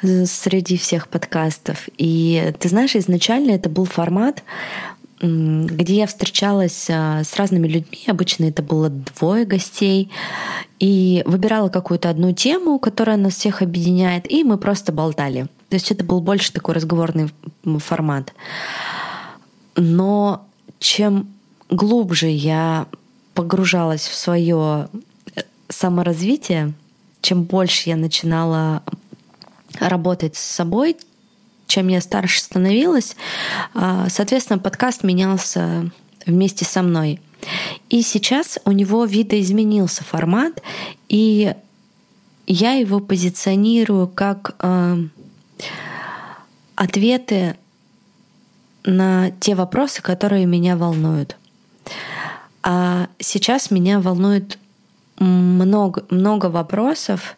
[0.03, 1.89] среди всех подкастов.
[1.97, 4.43] И ты знаешь, изначально это был формат,
[5.23, 8.05] где я встречалась а, с разными людьми.
[8.07, 10.11] Обычно это было двое гостей.
[10.79, 15.43] И выбирала какую-то одну тему, которая нас всех объединяет, и мы просто болтали.
[15.69, 17.31] То есть это был больше такой разговорный
[17.79, 18.33] формат.
[19.81, 20.47] Но
[20.79, 21.33] чем
[21.71, 22.87] глубже я
[23.33, 24.89] погружалась в свое
[25.35, 25.41] э,
[25.71, 26.75] саморазвитие,
[27.23, 28.83] чем больше я начинала
[29.79, 30.99] работать с собой,
[31.67, 33.17] чем я старше становилась,
[33.73, 35.91] а, соответственно, подкаст менялся
[36.27, 37.19] вместе со мной.
[37.89, 40.63] И сейчас у него видоизменился формат,
[41.09, 41.55] и
[42.47, 44.97] я его позиционирую как э,
[46.75, 47.57] ответы
[48.85, 51.37] на те вопросы, которые меня волнуют.
[52.63, 54.59] А сейчас меня волнует
[55.19, 57.37] много, много вопросов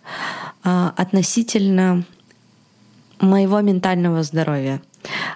[0.64, 2.04] а, относительно
[3.20, 4.82] моего ментального здоровья,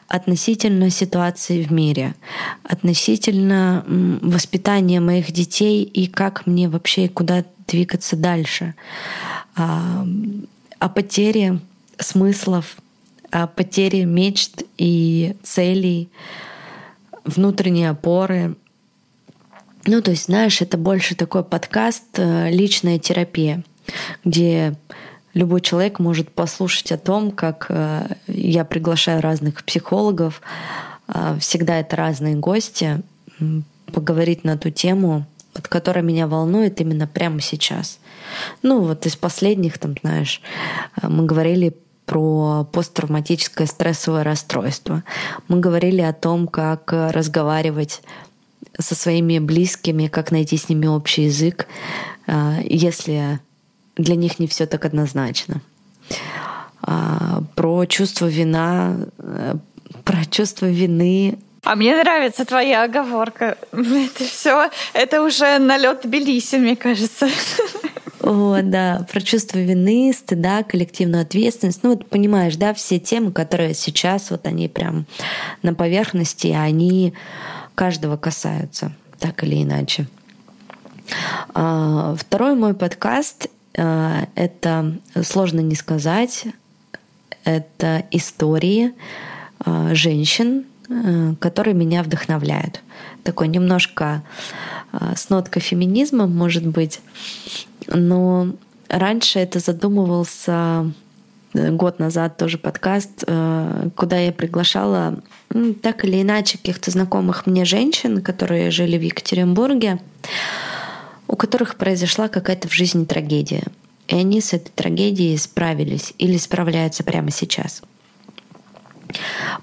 [0.09, 2.15] относительно ситуации в мире,
[2.65, 8.75] относительно воспитания моих детей и как мне вообще куда двигаться дальше,
[9.57, 10.05] а,
[10.79, 11.61] о потере
[11.99, 12.77] смыслов
[13.31, 16.09] о потере мечт и целей,
[17.25, 18.57] внутренней опоры.
[19.87, 23.63] Ну, то есть, знаешь, это больше такой подкаст э, «Личная терапия»,
[24.25, 24.75] где
[25.35, 30.41] любой человек может послушать о том, как э, я приглашаю разных психологов,
[31.09, 33.03] э, всегда это разные гости,
[33.93, 37.99] поговорить на ту тему, вот, которая меня волнует именно прямо сейчас.
[38.63, 40.41] Ну вот из последних, там, знаешь,
[41.01, 45.03] э, мы говорили про посттравматическое стрессовое расстройство.
[45.49, 48.03] Мы говорили о том, как разговаривать
[48.79, 51.67] со своими близкими, как найти с ними общий язык,
[52.63, 53.41] если
[53.97, 55.61] для них не все так однозначно.
[56.83, 59.55] А, про чувство вина, э,
[60.05, 61.39] про чувство вины.
[61.65, 63.59] А мне нравится твоя оговорка.
[63.73, 67.29] Это все, это уже налет Тбилиси, мне кажется.
[68.27, 71.83] О, да, про чувство вины, стыда, коллективную ответственность.
[71.83, 75.07] Ну вот понимаешь, да, все темы, которые сейчас вот они прям
[75.63, 77.15] на поверхности, они
[77.75, 80.07] каждого касаются, так или иначе.
[81.55, 86.47] А, второй мой подкаст Э, это сложно не сказать.
[87.45, 88.93] Это истории
[89.65, 92.83] э, женщин, э, которые меня вдохновляют.
[93.23, 94.23] Такой немножко
[95.15, 97.01] с ноткой феминизма, может быть.
[97.89, 98.55] Но
[98.89, 100.91] раньше это задумывался
[101.55, 103.25] год назад тоже подкаст,
[103.95, 105.23] куда я приглашала
[105.83, 110.01] так или иначе каких-то знакомых мне женщин, которые жили в Екатеринбурге
[111.29, 113.65] у которых произошла какая-то в жизни трагедия.
[114.09, 117.83] И они с этой трагедией справились или справляются прямо сейчас.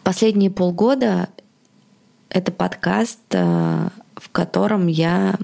[0.04, 1.30] Последние полгода
[2.30, 5.36] это подкаст, э, в котором я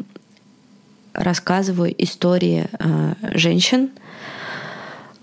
[1.14, 3.90] рассказываю истории э, женщин,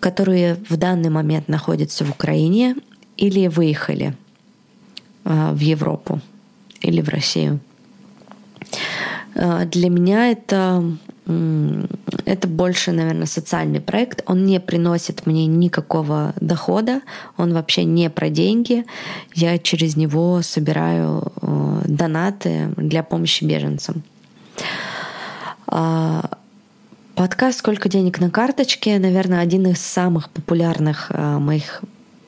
[0.01, 2.77] которые в данный момент находятся в Украине
[3.17, 4.15] или выехали
[5.25, 6.21] э, в Европу
[6.81, 7.61] или в Россию.
[9.35, 10.85] Э, для меня это,
[12.25, 14.23] это больше, наверное, социальный проект.
[14.27, 17.01] Он не приносит мне никакого дохода,
[17.37, 18.85] он вообще не про деньги.
[19.35, 24.03] Я через него собираю э, донаты для помощи беженцам.
[24.59, 24.86] А,
[27.15, 31.83] подкаст «Сколько денег на карточке» наверное, один из самых популярных э, моих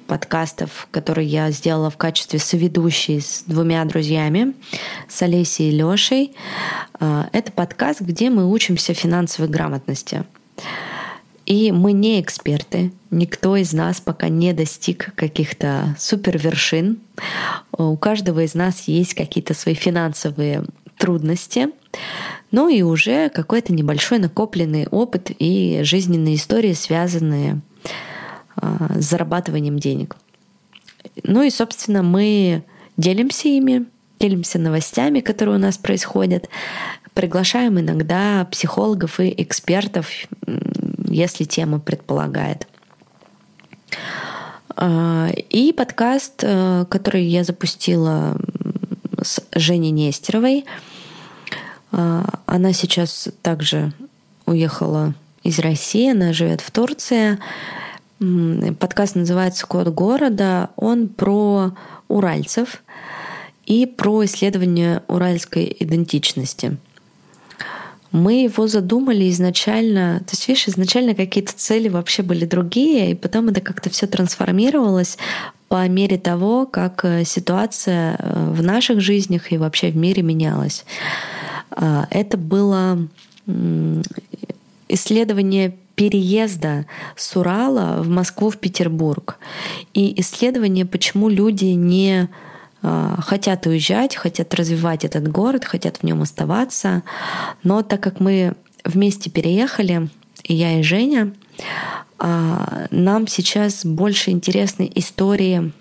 [0.07, 4.55] подкастов, который я сделала в качестве соведущей с двумя друзьями,
[5.09, 6.35] с Олесей и Лешей.
[6.99, 10.25] А, это подкаст, где мы учимся финансовой грамотности.
[11.47, 16.99] И мы не эксперты, никто из нас пока не достиг каких-то супер вершин.
[17.73, 20.65] У каждого из нас есть какие-то свои финансовые
[20.99, 21.69] трудности,
[22.51, 27.61] ну и уже какой-то небольшой накопленный опыт и жизненные истории, связанные
[28.57, 30.17] а, с зарабатыванием денег.
[31.23, 32.65] Ну и, собственно, мы
[32.97, 33.87] делимся ими,
[34.19, 36.49] делимся новостями, которые у нас происходят,
[37.15, 40.09] приглашаем иногда психологов и экспертов,
[41.07, 42.67] если тема предполагает.
[44.77, 48.37] А, и подкаст, э, который я запустила
[49.21, 50.65] с Женей Нестеровой,
[51.91, 53.93] она сейчас также
[54.47, 57.39] уехала из России, она живет в Турции.
[58.19, 60.71] Подкаст называется «Код города».
[60.77, 61.73] Он про
[62.09, 62.83] уральцев
[63.67, 66.79] и про исследование уральской идентичности.
[68.11, 73.49] Мы его задумали изначально, то есть, видишь, изначально какие-то цели вообще были другие, и потом
[73.49, 75.19] это как-то все трансформировалось
[75.69, 80.87] по мере того, как э, ситуация э, в наших жизнях и вообще в мире менялась.
[81.71, 83.09] А, это было
[84.89, 89.39] исследование переезда с Урала в Москву, в Петербург.
[89.95, 92.29] И исследование, почему люди не
[92.83, 97.03] а, хотят уезжать, хотят развивать этот город, хотят в нем оставаться.
[97.65, 98.55] Но так как мы
[98.85, 100.09] вместе переехали,
[100.45, 101.33] и я, и Женя,
[102.19, 105.73] а, нам сейчас больше интересны истории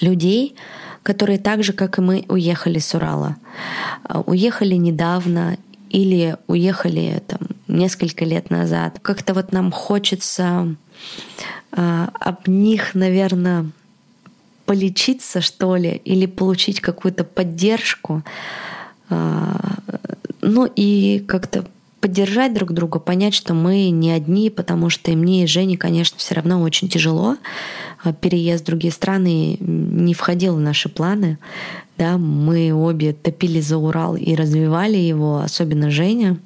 [0.00, 0.56] людей,
[1.06, 3.36] которые так же, как и мы, уехали с Урала.
[4.02, 5.56] А, уехали недавно
[5.88, 7.38] или уехали там
[7.68, 8.98] несколько лет назад.
[9.02, 10.74] Как-то вот нам хочется
[11.70, 13.70] э, об них, наверное,
[14.64, 18.24] полечиться, что ли, или получить какую-то поддержку.
[19.08, 19.54] Э,
[20.40, 21.64] ну и как-то
[22.06, 26.16] поддержать друг друга, понять, что мы не одни, потому что и мне, и Жене, конечно,
[26.20, 27.36] все равно очень тяжело.
[28.20, 31.38] Переезд в другие страны не входил в наши планы.
[31.98, 36.38] Да, мы обе топили за Урал и развивали его, особенно Женя.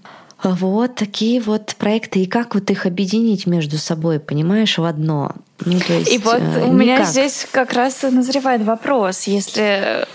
[0.42, 2.20] Вот такие вот проекты.
[2.20, 5.32] И как вот их объединить между собой, понимаешь, в одно?
[5.66, 9.24] Ну, то есть, и вот э, у меня здесь как раз назревает вопрос.
[9.24, 10.06] Если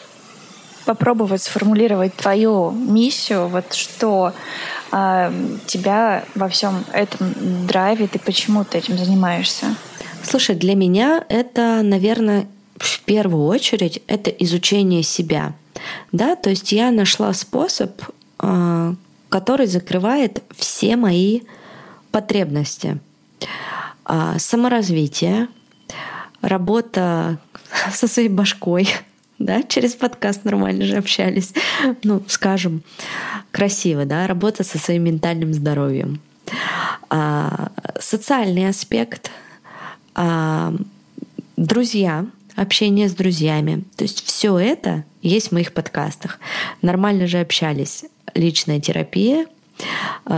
[0.86, 4.34] попробовать сформулировать твою миссию, вот что
[4.92, 5.32] э,
[5.66, 7.34] тебя во всем этом
[7.68, 9.76] драйвит и почему ты этим занимаешься?
[10.24, 15.54] Слушай, для меня это, наверное, в первую очередь это изучение себя.
[16.12, 18.02] Да, то есть я нашла способ,
[18.40, 18.94] э,
[19.30, 21.42] который закрывает все мои
[22.12, 23.00] потребности.
[24.08, 25.48] Э, саморазвитие,
[26.42, 27.40] работа
[27.92, 28.88] со своей башкой,
[29.40, 31.54] да, через подкаст нормально же общались,
[32.04, 32.84] ну, скажем,
[33.52, 36.22] красиво, да, работа со своим ментальным здоровьем.
[37.10, 39.32] А, социальный аспект,
[40.14, 40.74] а,
[41.58, 42.26] друзья,
[42.56, 43.84] общение с друзьями.
[43.96, 46.40] То есть все это есть в моих подкастах.
[46.82, 48.06] Нормально же общались.
[48.34, 49.46] Личная терапия,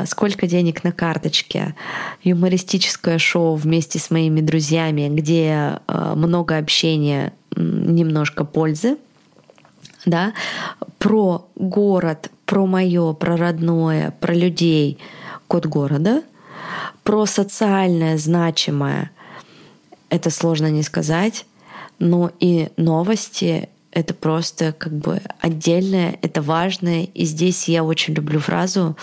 [0.05, 1.75] сколько денег на карточке,
[2.23, 8.97] юмористическое шоу вместе с моими друзьями, где а, много общения, немножко пользы,
[10.05, 10.33] да,
[10.97, 14.97] про город, про мое, про родное, про людей,
[15.47, 16.23] код города,
[17.03, 19.11] про социальное значимое,
[20.09, 21.45] это сложно не сказать,
[21.99, 27.03] но и новости это просто как бы отдельное, это важное.
[27.13, 28.95] И здесь я очень люблю фразу,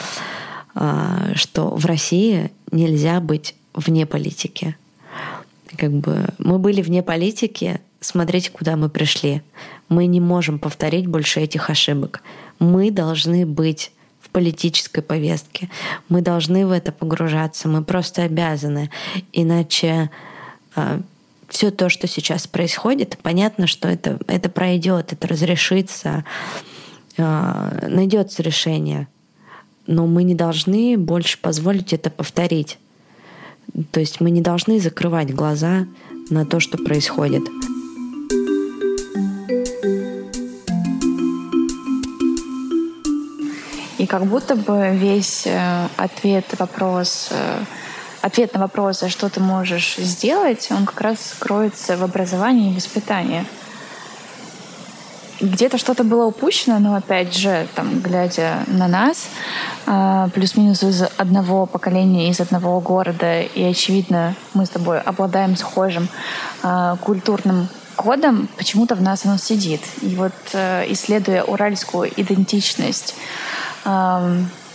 [0.74, 4.76] а, что в России нельзя быть вне политики.
[5.76, 9.42] Как бы мы были вне политики, смотрите, куда мы пришли.
[9.88, 12.22] Мы не можем повторить больше этих ошибок.
[12.58, 15.70] Мы должны быть в политической повестке.
[16.08, 17.68] Мы должны в это погружаться.
[17.68, 18.90] Мы просто обязаны.
[19.32, 20.10] Иначе
[20.76, 21.00] а,
[21.48, 26.24] все то, что сейчас происходит, понятно, что это, это пройдет, это разрешится,
[27.16, 29.08] э, найдется решение.
[29.86, 32.78] Но мы не должны больше позволить это повторить.
[33.90, 35.86] То есть мы не должны закрывать глаза
[36.30, 37.42] на то, что происходит.
[43.98, 47.64] И как будто бы весь э, ответ, вопрос э,
[48.24, 52.74] ответ на вопрос, а что ты можешь сделать, он как раз кроется в образовании и
[52.74, 53.44] воспитании.
[55.42, 59.28] Где-то что-то было упущено, но опять же, там, глядя на нас,
[59.84, 66.08] а, плюс-минус из одного поколения, из одного города, и, очевидно, мы с тобой обладаем схожим
[66.62, 69.82] а, культурным кодом, почему-то в нас оно сидит.
[70.00, 73.14] И вот э, исследуя уральскую идентичность,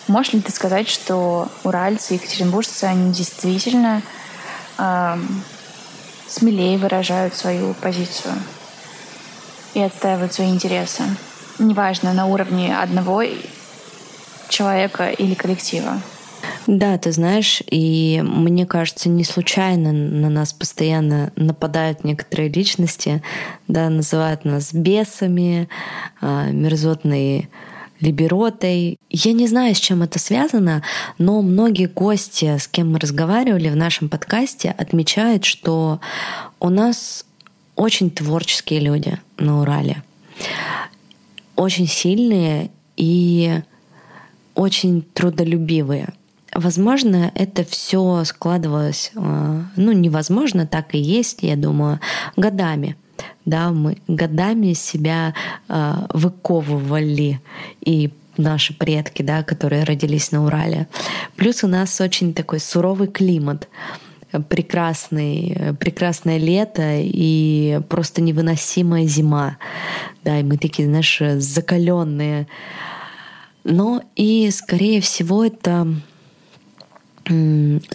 [0.09, 4.01] Можешь ли ты сказать, что уральцы, екатеринбуржцы, они действительно
[4.79, 5.17] э,
[6.27, 8.33] смелее выражают свою позицию
[9.75, 11.03] и отстаивают свои интересы?
[11.59, 13.23] Неважно, на уровне одного
[14.49, 16.01] человека или коллектива.
[16.65, 23.21] Да, ты знаешь, и мне кажется, не случайно на нас постоянно нападают некоторые личности,
[23.67, 25.69] да, называют нас бесами,
[26.19, 27.49] а, мерзотные
[27.99, 28.97] либеротой.
[29.09, 30.83] Я не знаю, с чем это связано,
[31.17, 35.99] но многие гости, с кем мы разговаривали в нашем подкасте, отмечают, что
[36.59, 37.25] у нас
[37.75, 40.03] очень творческие люди на Урале.
[41.55, 43.61] Очень сильные и
[44.55, 46.09] очень трудолюбивые.
[46.53, 51.99] Возможно, это все складывалось, э, ну, невозможно, так и есть, я думаю,
[52.35, 52.97] годами
[53.45, 55.33] да, мы годами себя
[55.67, 57.39] э, выковывали
[57.81, 60.87] и наши предки, да, которые родились на Урале.
[61.35, 63.67] Плюс у нас очень такой суровый климат
[64.47, 69.57] прекрасный, прекрасное лето и просто невыносимая зима.
[70.23, 72.47] Да, и мы такие, знаешь, закаленные.
[73.63, 75.87] Но и, скорее всего, это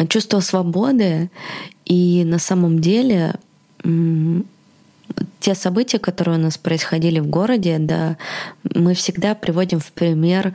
[0.08, 1.30] чувство свободы.
[1.84, 3.34] И на самом деле
[5.40, 8.16] те события, которые у нас происходили в городе, да,
[8.74, 10.54] мы всегда приводим в пример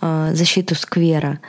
[0.00, 1.40] э, защиту сквера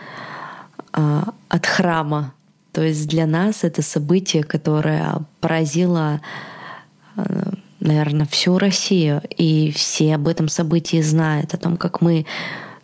[0.93, 2.33] э, от храма.
[2.71, 6.21] То есть для нас это событие, которое поразило,
[7.17, 9.21] э, наверное, всю Россию.
[9.37, 12.25] И все об этом событии знают, о том, как мы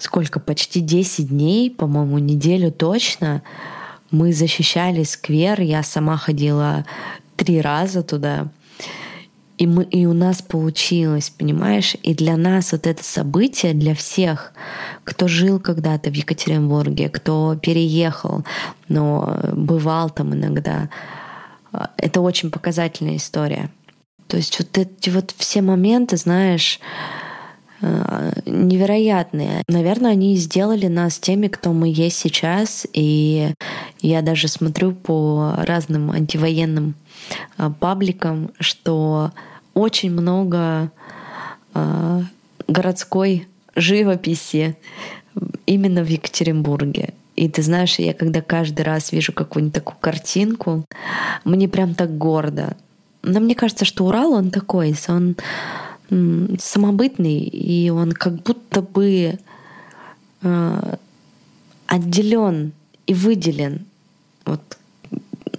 [0.03, 3.41] сколько, почти 10 дней, по-моему, неделю точно,
[4.11, 5.61] мы защищали сквер.
[5.61, 6.86] Я сама ходила
[7.38, 8.49] три раза туда.
[9.58, 11.95] И, мы, и у нас получилось, понимаешь?
[12.01, 14.54] И для нас вот это событие, для всех,
[15.04, 18.43] кто жил когда-то в Екатеринбурге, кто переехал,
[18.89, 20.89] но бывал там иногда,
[21.97, 23.70] это очень показательная история.
[24.28, 26.80] То есть вот эти вот все моменты, знаешь,
[28.45, 29.64] невероятные.
[29.68, 32.88] Наверное, они сделали нас теми, кто мы есть сейчас.
[32.93, 33.54] И
[34.01, 37.03] я даже смотрю по разным антивоенным а,
[37.80, 39.32] пабликам, что
[39.74, 40.92] очень много
[41.74, 42.22] а,
[42.68, 44.78] городской живописи
[45.66, 47.14] именно в Екатеринбурге.
[47.36, 50.86] И ты знаешь, я когда каждый раз вижу какую-нибудь такую картинку,
[51.44, 52.78] мне прям так гордо.
[53.24, 55.36] Но мне кажется, что Урал, он такой, он
[56.10, 59.40] самобытный, и он как будто бы
[60.42, 60.96] э,
[61.88, 62.74] отделен
[63.08, 63.86] и выделен.
[64.46, 64.78] Вот,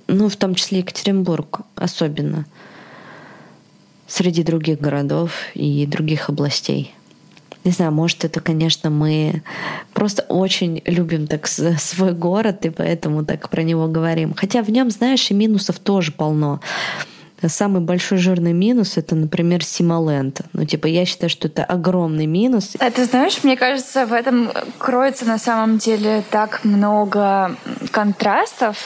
[0.07, 2.46] ну, в том числе Екатеринбург особенно
[4.07, 6.94] среди других городов и других областей.
[7.64, 9.42] Не знаю, может, это, конечно, мы
[9.94, 14.34] просто очень любим так свой город, и поэтому так про него говорим.
[14.34, 16.61] Хотя в нем, знаешь, и минусов тоже полно.
[17.49, 20.40] Самый большой жирный минус это, например, Симоленд.
[20.53, 22.76] Ну, типа, я считаю, что это огромный минус.
[22.78, 27.57] А ты знаешь, мне кажется, в этом кроется на самом деле так много
[27.90, 28.76] контрастов.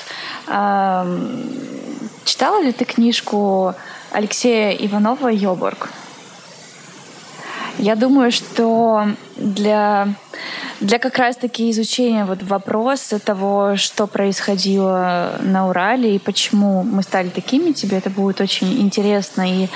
[2.25, 3.75] Читала ли ты книжку
[4.13, 5.91] Алексея Иванова «Йобург»?
[7.79, 9.07] Я думаю, что
[9.37, 10.09] для,
[10.81, 17.29] для как раз-таки изучения вот вопроса того, что происходило на Урале и почему мы стали
[17.29, 19.69] такими, тебе это будет очень интересно и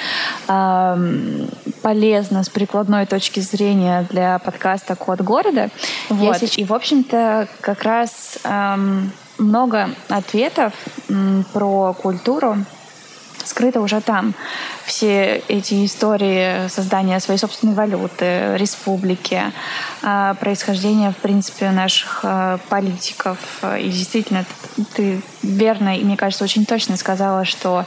[0.49, 1.47] э,
[1.83, 5.71] полезно с прикладной точки зрения для подкаста «Код города».
[6.09, 6.43] Вот.
[6.57, 8.77] И, в общем-то, как раз э,
[9.39, 10.73] много ответов
[11.09, 12.57] э, про культуру
[13.45, 14.35] скрыто уже там.
[14.85, 19.43] Все эти истории создания своей собственной валюты, республики,
[20.03, 23.39] а, происхождение, в принципе, наших а, политиков.
[23.79, 24.45] И действительно,
[24.95, 27.85] ты верно и, мне кажется, очень точно сказала, что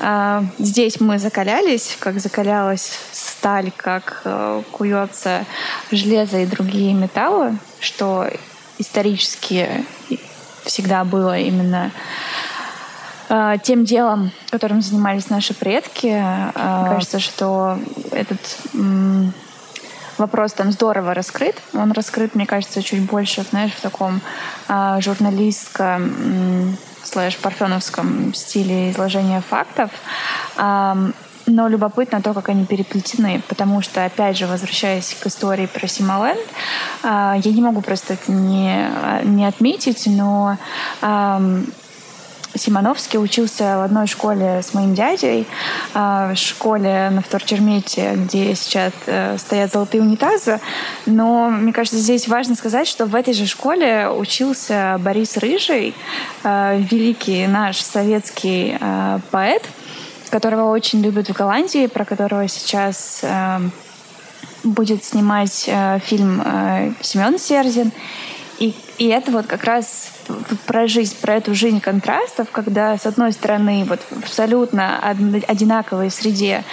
[0.00, 4.22] а, здесь мы закалялись, как закалялась сталь, как
[4.72, 5.44] куется
[5.90, 8.28] железо и другие металлы, что
[8.78, 9.84] исторически
[10.64, 11.90] всегда было именно
[13.30, 16.06] Э, тем делом, которым занимались наши предки.
[16.06, 17.78] Мне э, кажется, что
[18.10, 18.40] этот
[20.18, 21.56] вопрос там здорово раскрыт.
[21.72, 24.20] Он раскрыт, мне кажется, чуть больше, знаешь, в таком
[24.68, 29.90] э, журналистском слэш парфеновском стиле изложения фактов.
[30.56, 36.38] Но любопытно то, как они переплетены, потому что, опять же, возвращаясь к истории про Симоленд,
[37.02, 38.88] я не могу просто это не,
[39.24, 40.56] не отметить, но
[42.60, 45.46] Симоновский учился в одной школе с моим дядей,
[45.94, 50.60] а, в школе на Вторчермете, где сейчас э, стоят золотые унитазы.
[51.06, 55.94] Но мне кажется, здесь важно сказать, что в этой же школе учился Борис Рыжий,
[56.44, 59.64] э, великий наш советский э, поэт,
[60.28, 63.24] которого очень любят в Голландии, про которого сейчас
[64.62, 65.68] будет снимать
[66.04, 66.40] фильм
[67.00, 67.90] Семен Серзин.
[68.60, 70.10] И, и это вот как раз
[70.66, 76.64] про жизнь, про эту жизнь контрастов, когда, с одной стороны, вот абсолютно одинаковой среде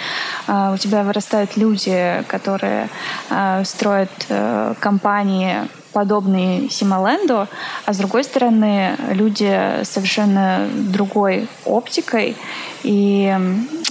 [0.46, 2.88] э, у тебя вырастают люди, которые
[3.30, 7.48] э, строят э, компании, подобные Симоленду,
[7.86, 12.36] а с другой стороны, люди совершенно другой оптикой
[12.82, 13.34] и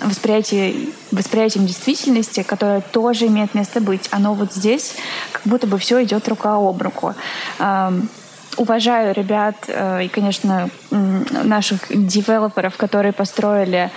[0.01, 0.75] восприятие,
[1.11, 4.07] восприятием действительности, которое тоже имеет место быть.
[4.11, 4.95] Оно вот здесь
[5.31, 7.13] как будто бы все идет рука об руку
[8.57, 13.91] уважаю ребят э, и, конечно, наших девелоперов, которые построили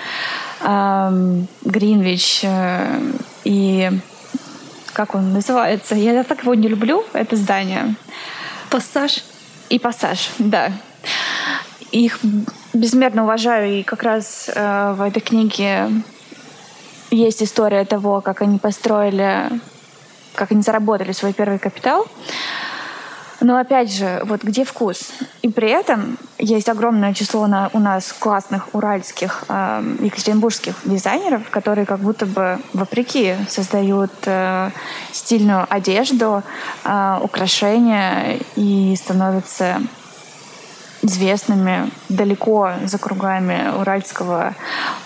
[0.61, 3.01] Гринвич э,
[3.45, 3.91] и
[4.93, 5.95] как он называется?
[5.95, 7.95] Я так его не люблю, это здание.
[8.71, 9.25] Пассаж.
[9.69, 10.73] И пассаж, да.
[11.93, 12.19] Их
[12.75, 15.89] безмерно уважаю, и как раз э, в этой книге
[17.11, 19.51] есть история того, как они построили,
[20.35, 22.07] как они заработали свой первый капитал.
[23.41, 25.13] Но опять же, вот где вкус?
[25.41, 31.87] И при этом есть огромное число на, у нас классных уральских, э, екатеринбургских дизайнеров, которые
[31.87, 34.71] как будто бы вопреки создают э,
[35.13, 36.43] стильную одежду,
[36.85, 39.81] э, украшения и становятся
[41.01, 44.55] известными далеко за кругами Уральского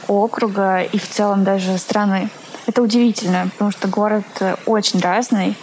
[0.09, 2.31] округа и в целом даже страны.
[2.67, 4.25] Это удивительно, потому что город
[4.67, 5.55] очень разный,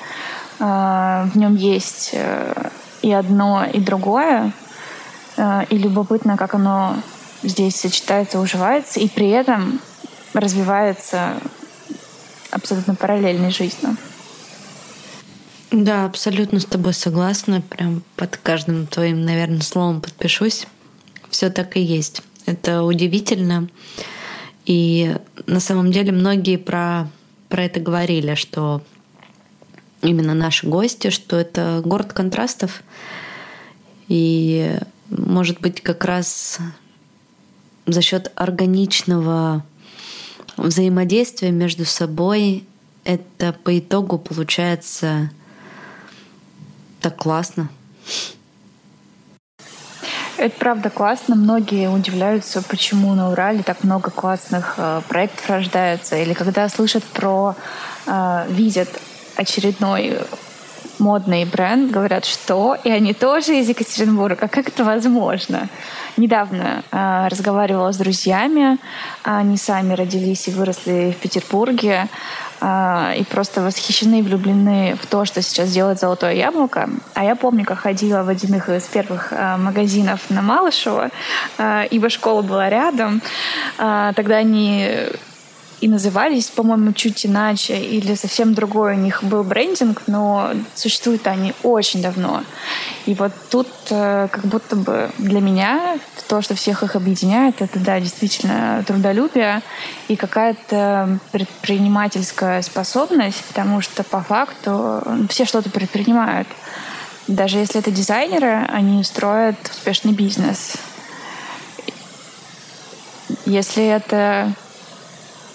[0.61, 2.69] в нем есть э,
[3.01, 4.53] и одно, и другое.
[5.37, 6.95] А, и любопытно, как оно
[7.43, 9.79] здесь сочетается, уживается, и при этом
[10.33, 11.33] развивается
[12.51, 13.97] абсолютно параллельной жизнью.
[15.71, 17.61] Да, абсолютно с тобой согласна.
[17.61, 20.67] Прям под каждым твоим, наверное, словом подпишусь.
[21.29, 22.21] Все так и есть.
[22.45, 23.69] Это удивительно.
[24.65, 25.15] И
[25.47, 27.09] на самом деле многие про,
[27.49, 28.81] про это говорили, что
[30.01, 32.83] именно наши гости, что это город контрастов.
[34.07, 34.77] И,
[35.09, 36.59] может быть, как раз
[37.85, 39.63] за счет органичного
[40.57, 42.65] взаимодействия между собой
[43.03, 45.31] это по итогу получается
[46.99, 47.69] так классно.
[50.37, 51.35] Это правда классно.
[51.35, 56.15] Многие удивляются, почему на Урале так много классных э, проектов рождается.
[56.17, 57.55] Или когда слышат про,
[58.07, 58.89] э, видят
[59.41, 60.17] очередной
[60.99, 64.47] модный бренд, говорят, что и они тоже из Екатеринбурга.
[64.47, 65.67] Как это возможно?
[66.15, 68.77] Недавно э, разговаривала с друзьями,
[69.23, 72.07] они сами родились и выросли в Петербурге.
[72.63, 76.89] А, и просто восхищены и влюблены в то, что сейчас делает «Золотое яблоко».
[77.15, 81.09] А я помню, как ходила в один из первых а, магазинов на Малышево,
[81.57, 83.21] а, ибо школа была рядом.
[83.77, 84.87] Тогда они
[85.81, 91.53] и назывались, по-моему, чуть иначе, или совсем другой у них был брендинг, но существуют они
[91.63, 92.43] очень давно.
[93.07, 97.79] И вот тут э, как будто бы для меня то, что всех их объединяет, это,
[97.79, 99.63] да, действительно трудолюбие
[100.07, 106.47] и какая-то предпринимательская способность, потому что по факту все что-то предпринимают.
[107.27, 110.73] Даже если это дизайнеры, они строят успешный бизнес.
[113.45, 114.53] Если это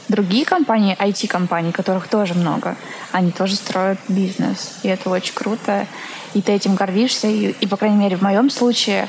[0.09, 2.76] другие компании, IT-компании, которых тоже много,
[3.12, 4.78] они тоже строят бизнес.
[4.82, 5.86] И это очень круто.
[6.34, 7.28] И ты этим гордишься.
[7.28, 9.09] И, и по крайней мере, в моем случае,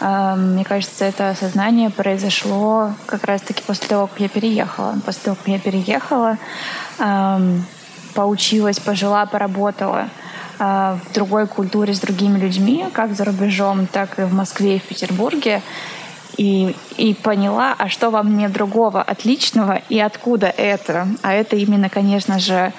[0.00, 4.94] э, мне кажется, это осознание произошло как раз-таки после того, как я переехала.
[5.04, 6.36] После того, как я переехала,
[6.98, 7.58] э,
[8.14, 10.08] поучилась, пожила, поработала
[10.58, 14.80] э, в другой культуре с другими людьми, как за рубежом, так и в Москве и
[14.80, 15.62] в Петербурге
[16.36, 21.08] и, и поняла, а что во мне другого отличного и откуда это.
[21.22, 22.72] А это именно, конечно же,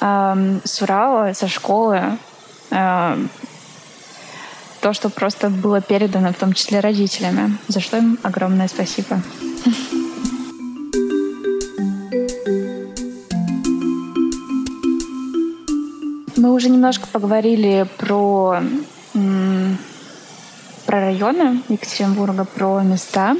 [0.00, 2.18] э, с Урала, со школы.
[2.70, 3.16] Э,
[4.80, 9.20] то, что просто было передано, в том числе родителями, за что им огромное спасибо.
[16.36, 18.60] Мы уже немножко поговорили про
[20.86, 23.36] про районы Екатеринбурга, про места.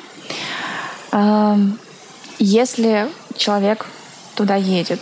[2.38, 3.86] Если человек
[4.34, 5.00] туда едет,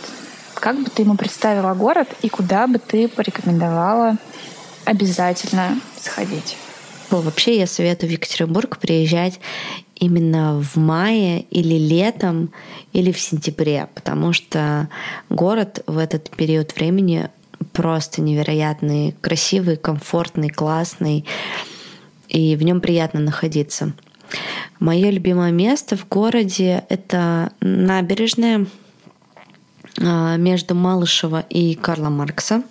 [0.55, 4.17] как бы ты ему представила город и куда бы ты порекомендовала
[4.85, 6.57] обязательно сходить?
[7.09, 9.39] Вообще я советую в Екатеринбург приезжать
[9.95, 12.51] именно в мае или летом
[12.91, 14.89] или в сентябре, потому что
[15.29, 17.29] город в этот период времени
[17.71, 21.25] просто невероятный, красивый, комфортный, классный
[22.33, 23.93] и в нем приятно находиться.
[24.79, 28.65] Мое любимое место в городе— это набережная
[30.01, 32.63] а, между Малышева и Карла Маркса.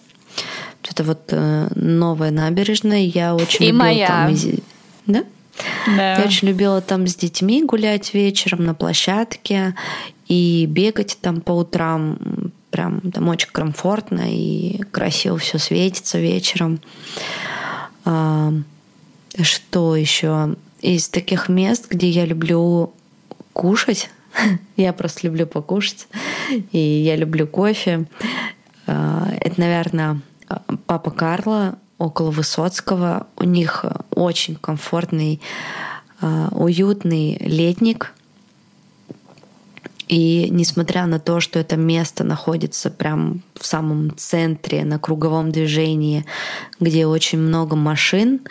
[0.90, 3.04] Это вот э, новая набережная.
[3.04, 4.06] Я очень и любила моя.
[4.08, 4.34] там...
[5.06, 5.24] Да?
[5.86, 6.16] Да.
[6.16, 9.76] Я очень любила там с детьми гулять вечером на площадке
[10.26, 12.18] и бегать там по утрам.
[12.70, 16.80] Прям там очень комфортно и красиво все светится вечером.
[19.40, 20.56] Что еще?
[20.80, 22.92] Из таких мест, где я люблю
[23.52, 24.10] кушать,
[24.76, 26.08] я просто люблю покушать,
[26.72, 28.06] и я люблю кофе.
[28.86, 30.20] А, это, наверное,
[30.86, 33.26] папа Карла около Высоцкого.
[33.36, 35.40] У них очень комфортный,
[36.20, 38.12] а, уютный летник.
[40.12, 46.26] И несмотря на то, что это место находится прям в самом центре, на круговом движении,
[46.78, 48.42] где очень много машин,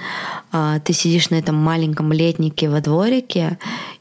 [0.52, 3.60] а, ты сидишь на этом маленьком летнике во дворике,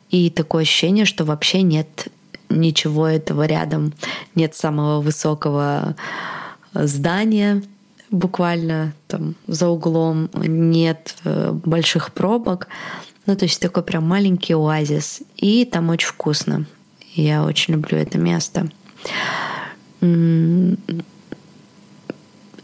[0.08, 2.08] и такое ощущение, что вообще нет
[2.48, 3.92] ничего этого рядом,
[4.34, 5.96] нет самого высокого
[6.72, 7.62] здания,
[8.10, 12.68] буквально там за углом, нет э, больших пробок.
[13.26, 15.20] Ну, то есть такой прям маленький оазис.
[15.36, 16.64] И там очень вкусно.
[17.14, 18.68] Я очень люблю это место.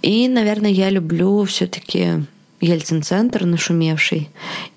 [0.02, 2.24] И, наверное, я люблю все-таки
[2.60, 4.30] Ельцин-центр нашумевший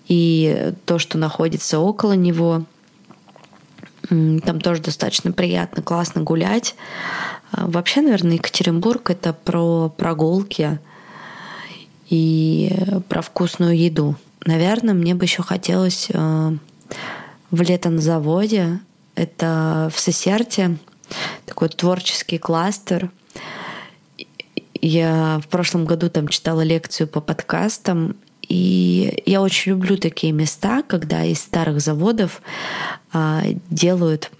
[0.07, 2.65] и то, что находится около него.
[4.09, 6.75] Там тоже достаточно приятно, классно гулять.
[7.51, 10.79] А, вообще, наверное, Екатеринбург— это про прогулки
[12.09, 12.75] и
[13.07, 14.15] про вкусную еду.
[14.45, 16.51] Наверное, мне бы еще хотелось э,
[17.51, 18.79] в лето на заводе
[19.19, 20.77] это в Сесерте,
[21.45, 23.11] такой творческий кластер.
[24.81, 28.15] Я в прошлом году там читала лекцию по подкастам,
[28.47, 32.41] и я очень люблю такие места, когда из старых заводов
[33.11, 34.31] а, делают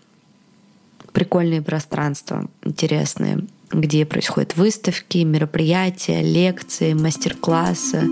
[1.12, 3.40] прикольные пространства интересные,
[3.72, 8.08] где происходят выставки, мероприятия, лекции, мастер-классы.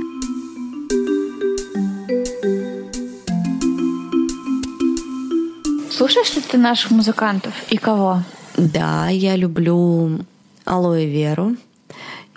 [5.97, 8.21] Слушаешь ли ты наших музыкантов и кого?
[8.55, 10.19] Да, я люблю
[10.63, 11.55] алоэ веру,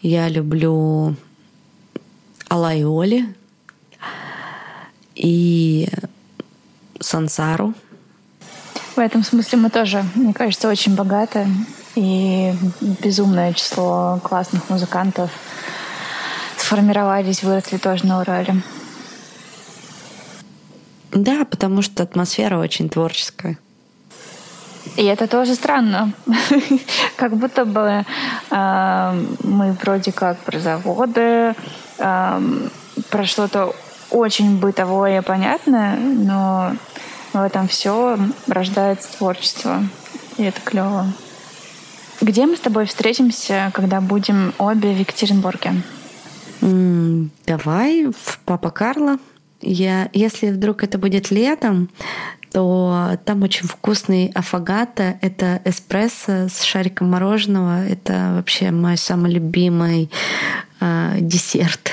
[0.00, 1.14] я люблю
[2.48, 3.26] алайоли
[5.14, 5.86] и
[7.00, 7.74] сансару.
[8.96, 11.46] В этом смысле мы тоже, мне кажется, очень богаты.
[11.96, 15.30] И безумное число классных музыкантов
[16.56, 18.62] сформировались, выросли тоже на Урале.
[21.12, 23.58] Да, потому что атмосфера очень творческая.
[24.96, 26.12] И это тоже странно.
[27.16, 28.04] как будто бы
[28.50, 31.54] э, мы вроде как про заводы,
[31.98, 32.40] э,
[33.10, 33.74] про что-то
[34.10, 36.72] очень бытовое и понятное, но
[37.32, 39.82] в этом все рождается творчество.
[40.36, 41.06] И это клево.
[42.20, 45.82] Где мы с тобой встретимся, когда будем обе в Екатеринбурге?
[47.46, 49.18] Давай в Папа Карло.
[49.62, 51.90] Я, если вдруг это будет летом,
[52.52, 55.18] то там очень вкусный афагата.
[55.20, 57.86] Это эспрессо с шариком мороженого.
[57.86, 60.10] Это вообще мой самый любимый
[60.80, 61.92] э, десерт.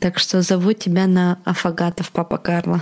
[0.00, 2.80] Так что зову тебя на афагата в Папа Карло.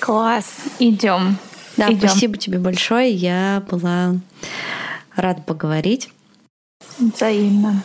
[0.00, 1.36] Класс, идем.
[1.76, 2.08] Да, Идем.
[2.08, 3.12] спасибо тебе большое.
[3.12, 4.16] Я была
[5.14, 6.10] рада поговорить.
[6.98, 7.82] Взаимно.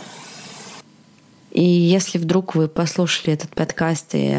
[1.51, 4.35] И если вдруг вы послушали этот подкаст и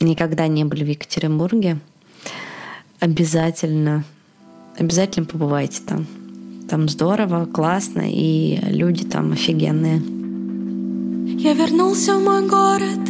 [0.00, 1.78] никогда не были в Екатеринбурге,
[3.00, 4.04] обязательно,
[4.78, 6.06] обязательно побывайте там.
[6.68, 10.02] Там здорово, классно, и люди там офигенные.
[11.38, 13.06] Я вернулся в мой город,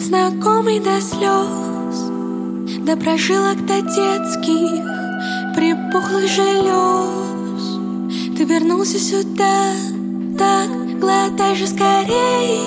[0.00, 4.82] знакомый до слез, до прожилок до детских,
[5.54, 7.78] припухлых желез.
[8.36, 9.72] Ты вернулся сюда,
[10.36, 12.58] так глотай же скорей,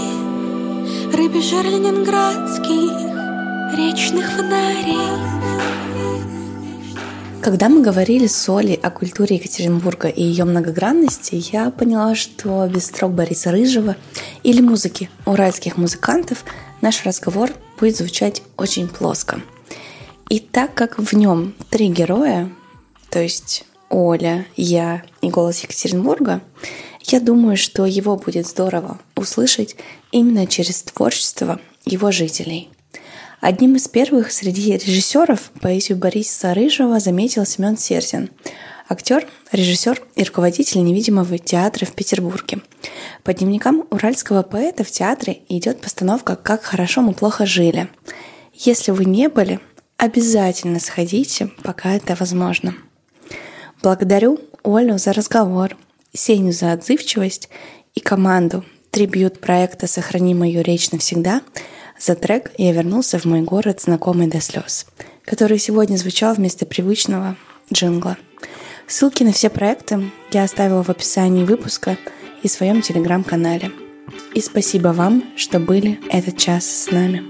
[1.14, 3.11] рыбий жир ленинградских,
[3.76, 4.98] речных фонарей.
[7.42, 12.86] Когда мы говорили с Олей о культуре Екатеринбурга и ее многогранности, я поняла, что без
[12.86, 13.96] строк Бориса Рыжего
[14.44, 16.44] или музыки уральских музыкантов
[16.82, 17.50] наш разговор
[17.80, 19.42] будет звучать очень плоско.
[20.30, 22.52] И так как в нем три героя,
[23.10, 26.42] то есть Оля, я и голос Екатеринбурга,
[27.06, 29.76] я думаю, что его будет здорово услышать
[30.12, 32.70] именно через творчество его жителей–
[33.42, 38.30] Одним из первых среди режиссеров поэзию Бориса Рыжего заметил Семен Серзин,
[38.88, 42.62] актер, режиссер и руководитель невидимого театра в Петербурге.
[43.24, 47.90] По дневникам уральского поэта в театре идет постановка «Как хорошо мы плохо жили».
[48.54, 49.60] Если вы не были,
[49.98, 52.76] обязательно сходите, пока это возможно.
[53.82, 55.76] Благодарю Олю за разговор,
[56.14, 57.50] Сеню за отзывчивость
[57.96, 61.42] и команду трибют проекта «Сохрани мою речь навсегда»,
[62.02, 64.88] за трек я вернулся в мой город, знакомый до слез,
[65.24, 67.38] который сегодня звучал вместо привычного
[67.72, 68.18] джингла.
[68.88, 71.98] Ссылки на все проекты я оставила в описании выпуска
[72.42, 73.72] и в своем телеграм-канале.
[74.34, 77.24] И спасибо вам, что были этот час с нами.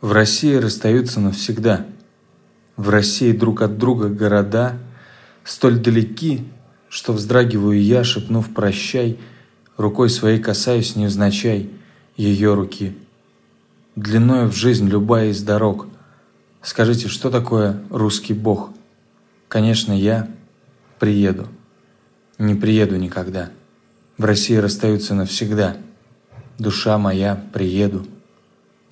[0.00, 1.86] В России расстаются навсегда–
[2.80, 4.78] в России друг от друга города
[5.44, 6.48] столь далеки,
[6.88, 9.18] что вздрагиваю я, шепнув «прощай»,
[9.76, 11.68] рукой своей касаюсь невзначай
[12.16, 12.96] ее руки.
[13.96, 15.88] Длиною в жизнь любая из дорог.
[16.62, 18.70] Скажите, что такое русский бог?
[19.48, 20.30] Конечно, я
[20.98, 21.48] приеду.
[22.38, 23.50] Не приеду никогда.
[24.16, 25.76] В России расстаются навсегда.
[26.58, 28.06] Душа моя, приеду.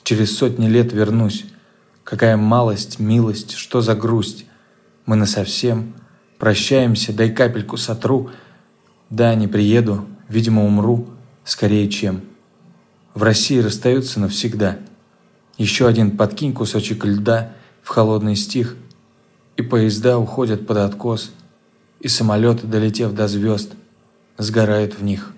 [0.03, 1.47] Через сотни лет вернусь,
[2.09, 4.47] Какая малость, милость, что за грусть.
[5.05, 5.93] Мы насовсем
[6.39, 8.31] прощаемся, дай капельку сотру.
[9.11, 11.07] Да, не приеду, видимо, умру,
[11.45, 12.23] скорее чем.
[13.13, 14.79] В России расстаются навсегда.
[15.59, 17.53] Еще один подкинь кусочек льда
[17.83, 18.77] в холодный стих,
[19.59, 21.31] и поезда уходят под откос,
[22.01, 23.73] и самолеты, долетев до звезд,
[24.39, 25.35] сгорают в них.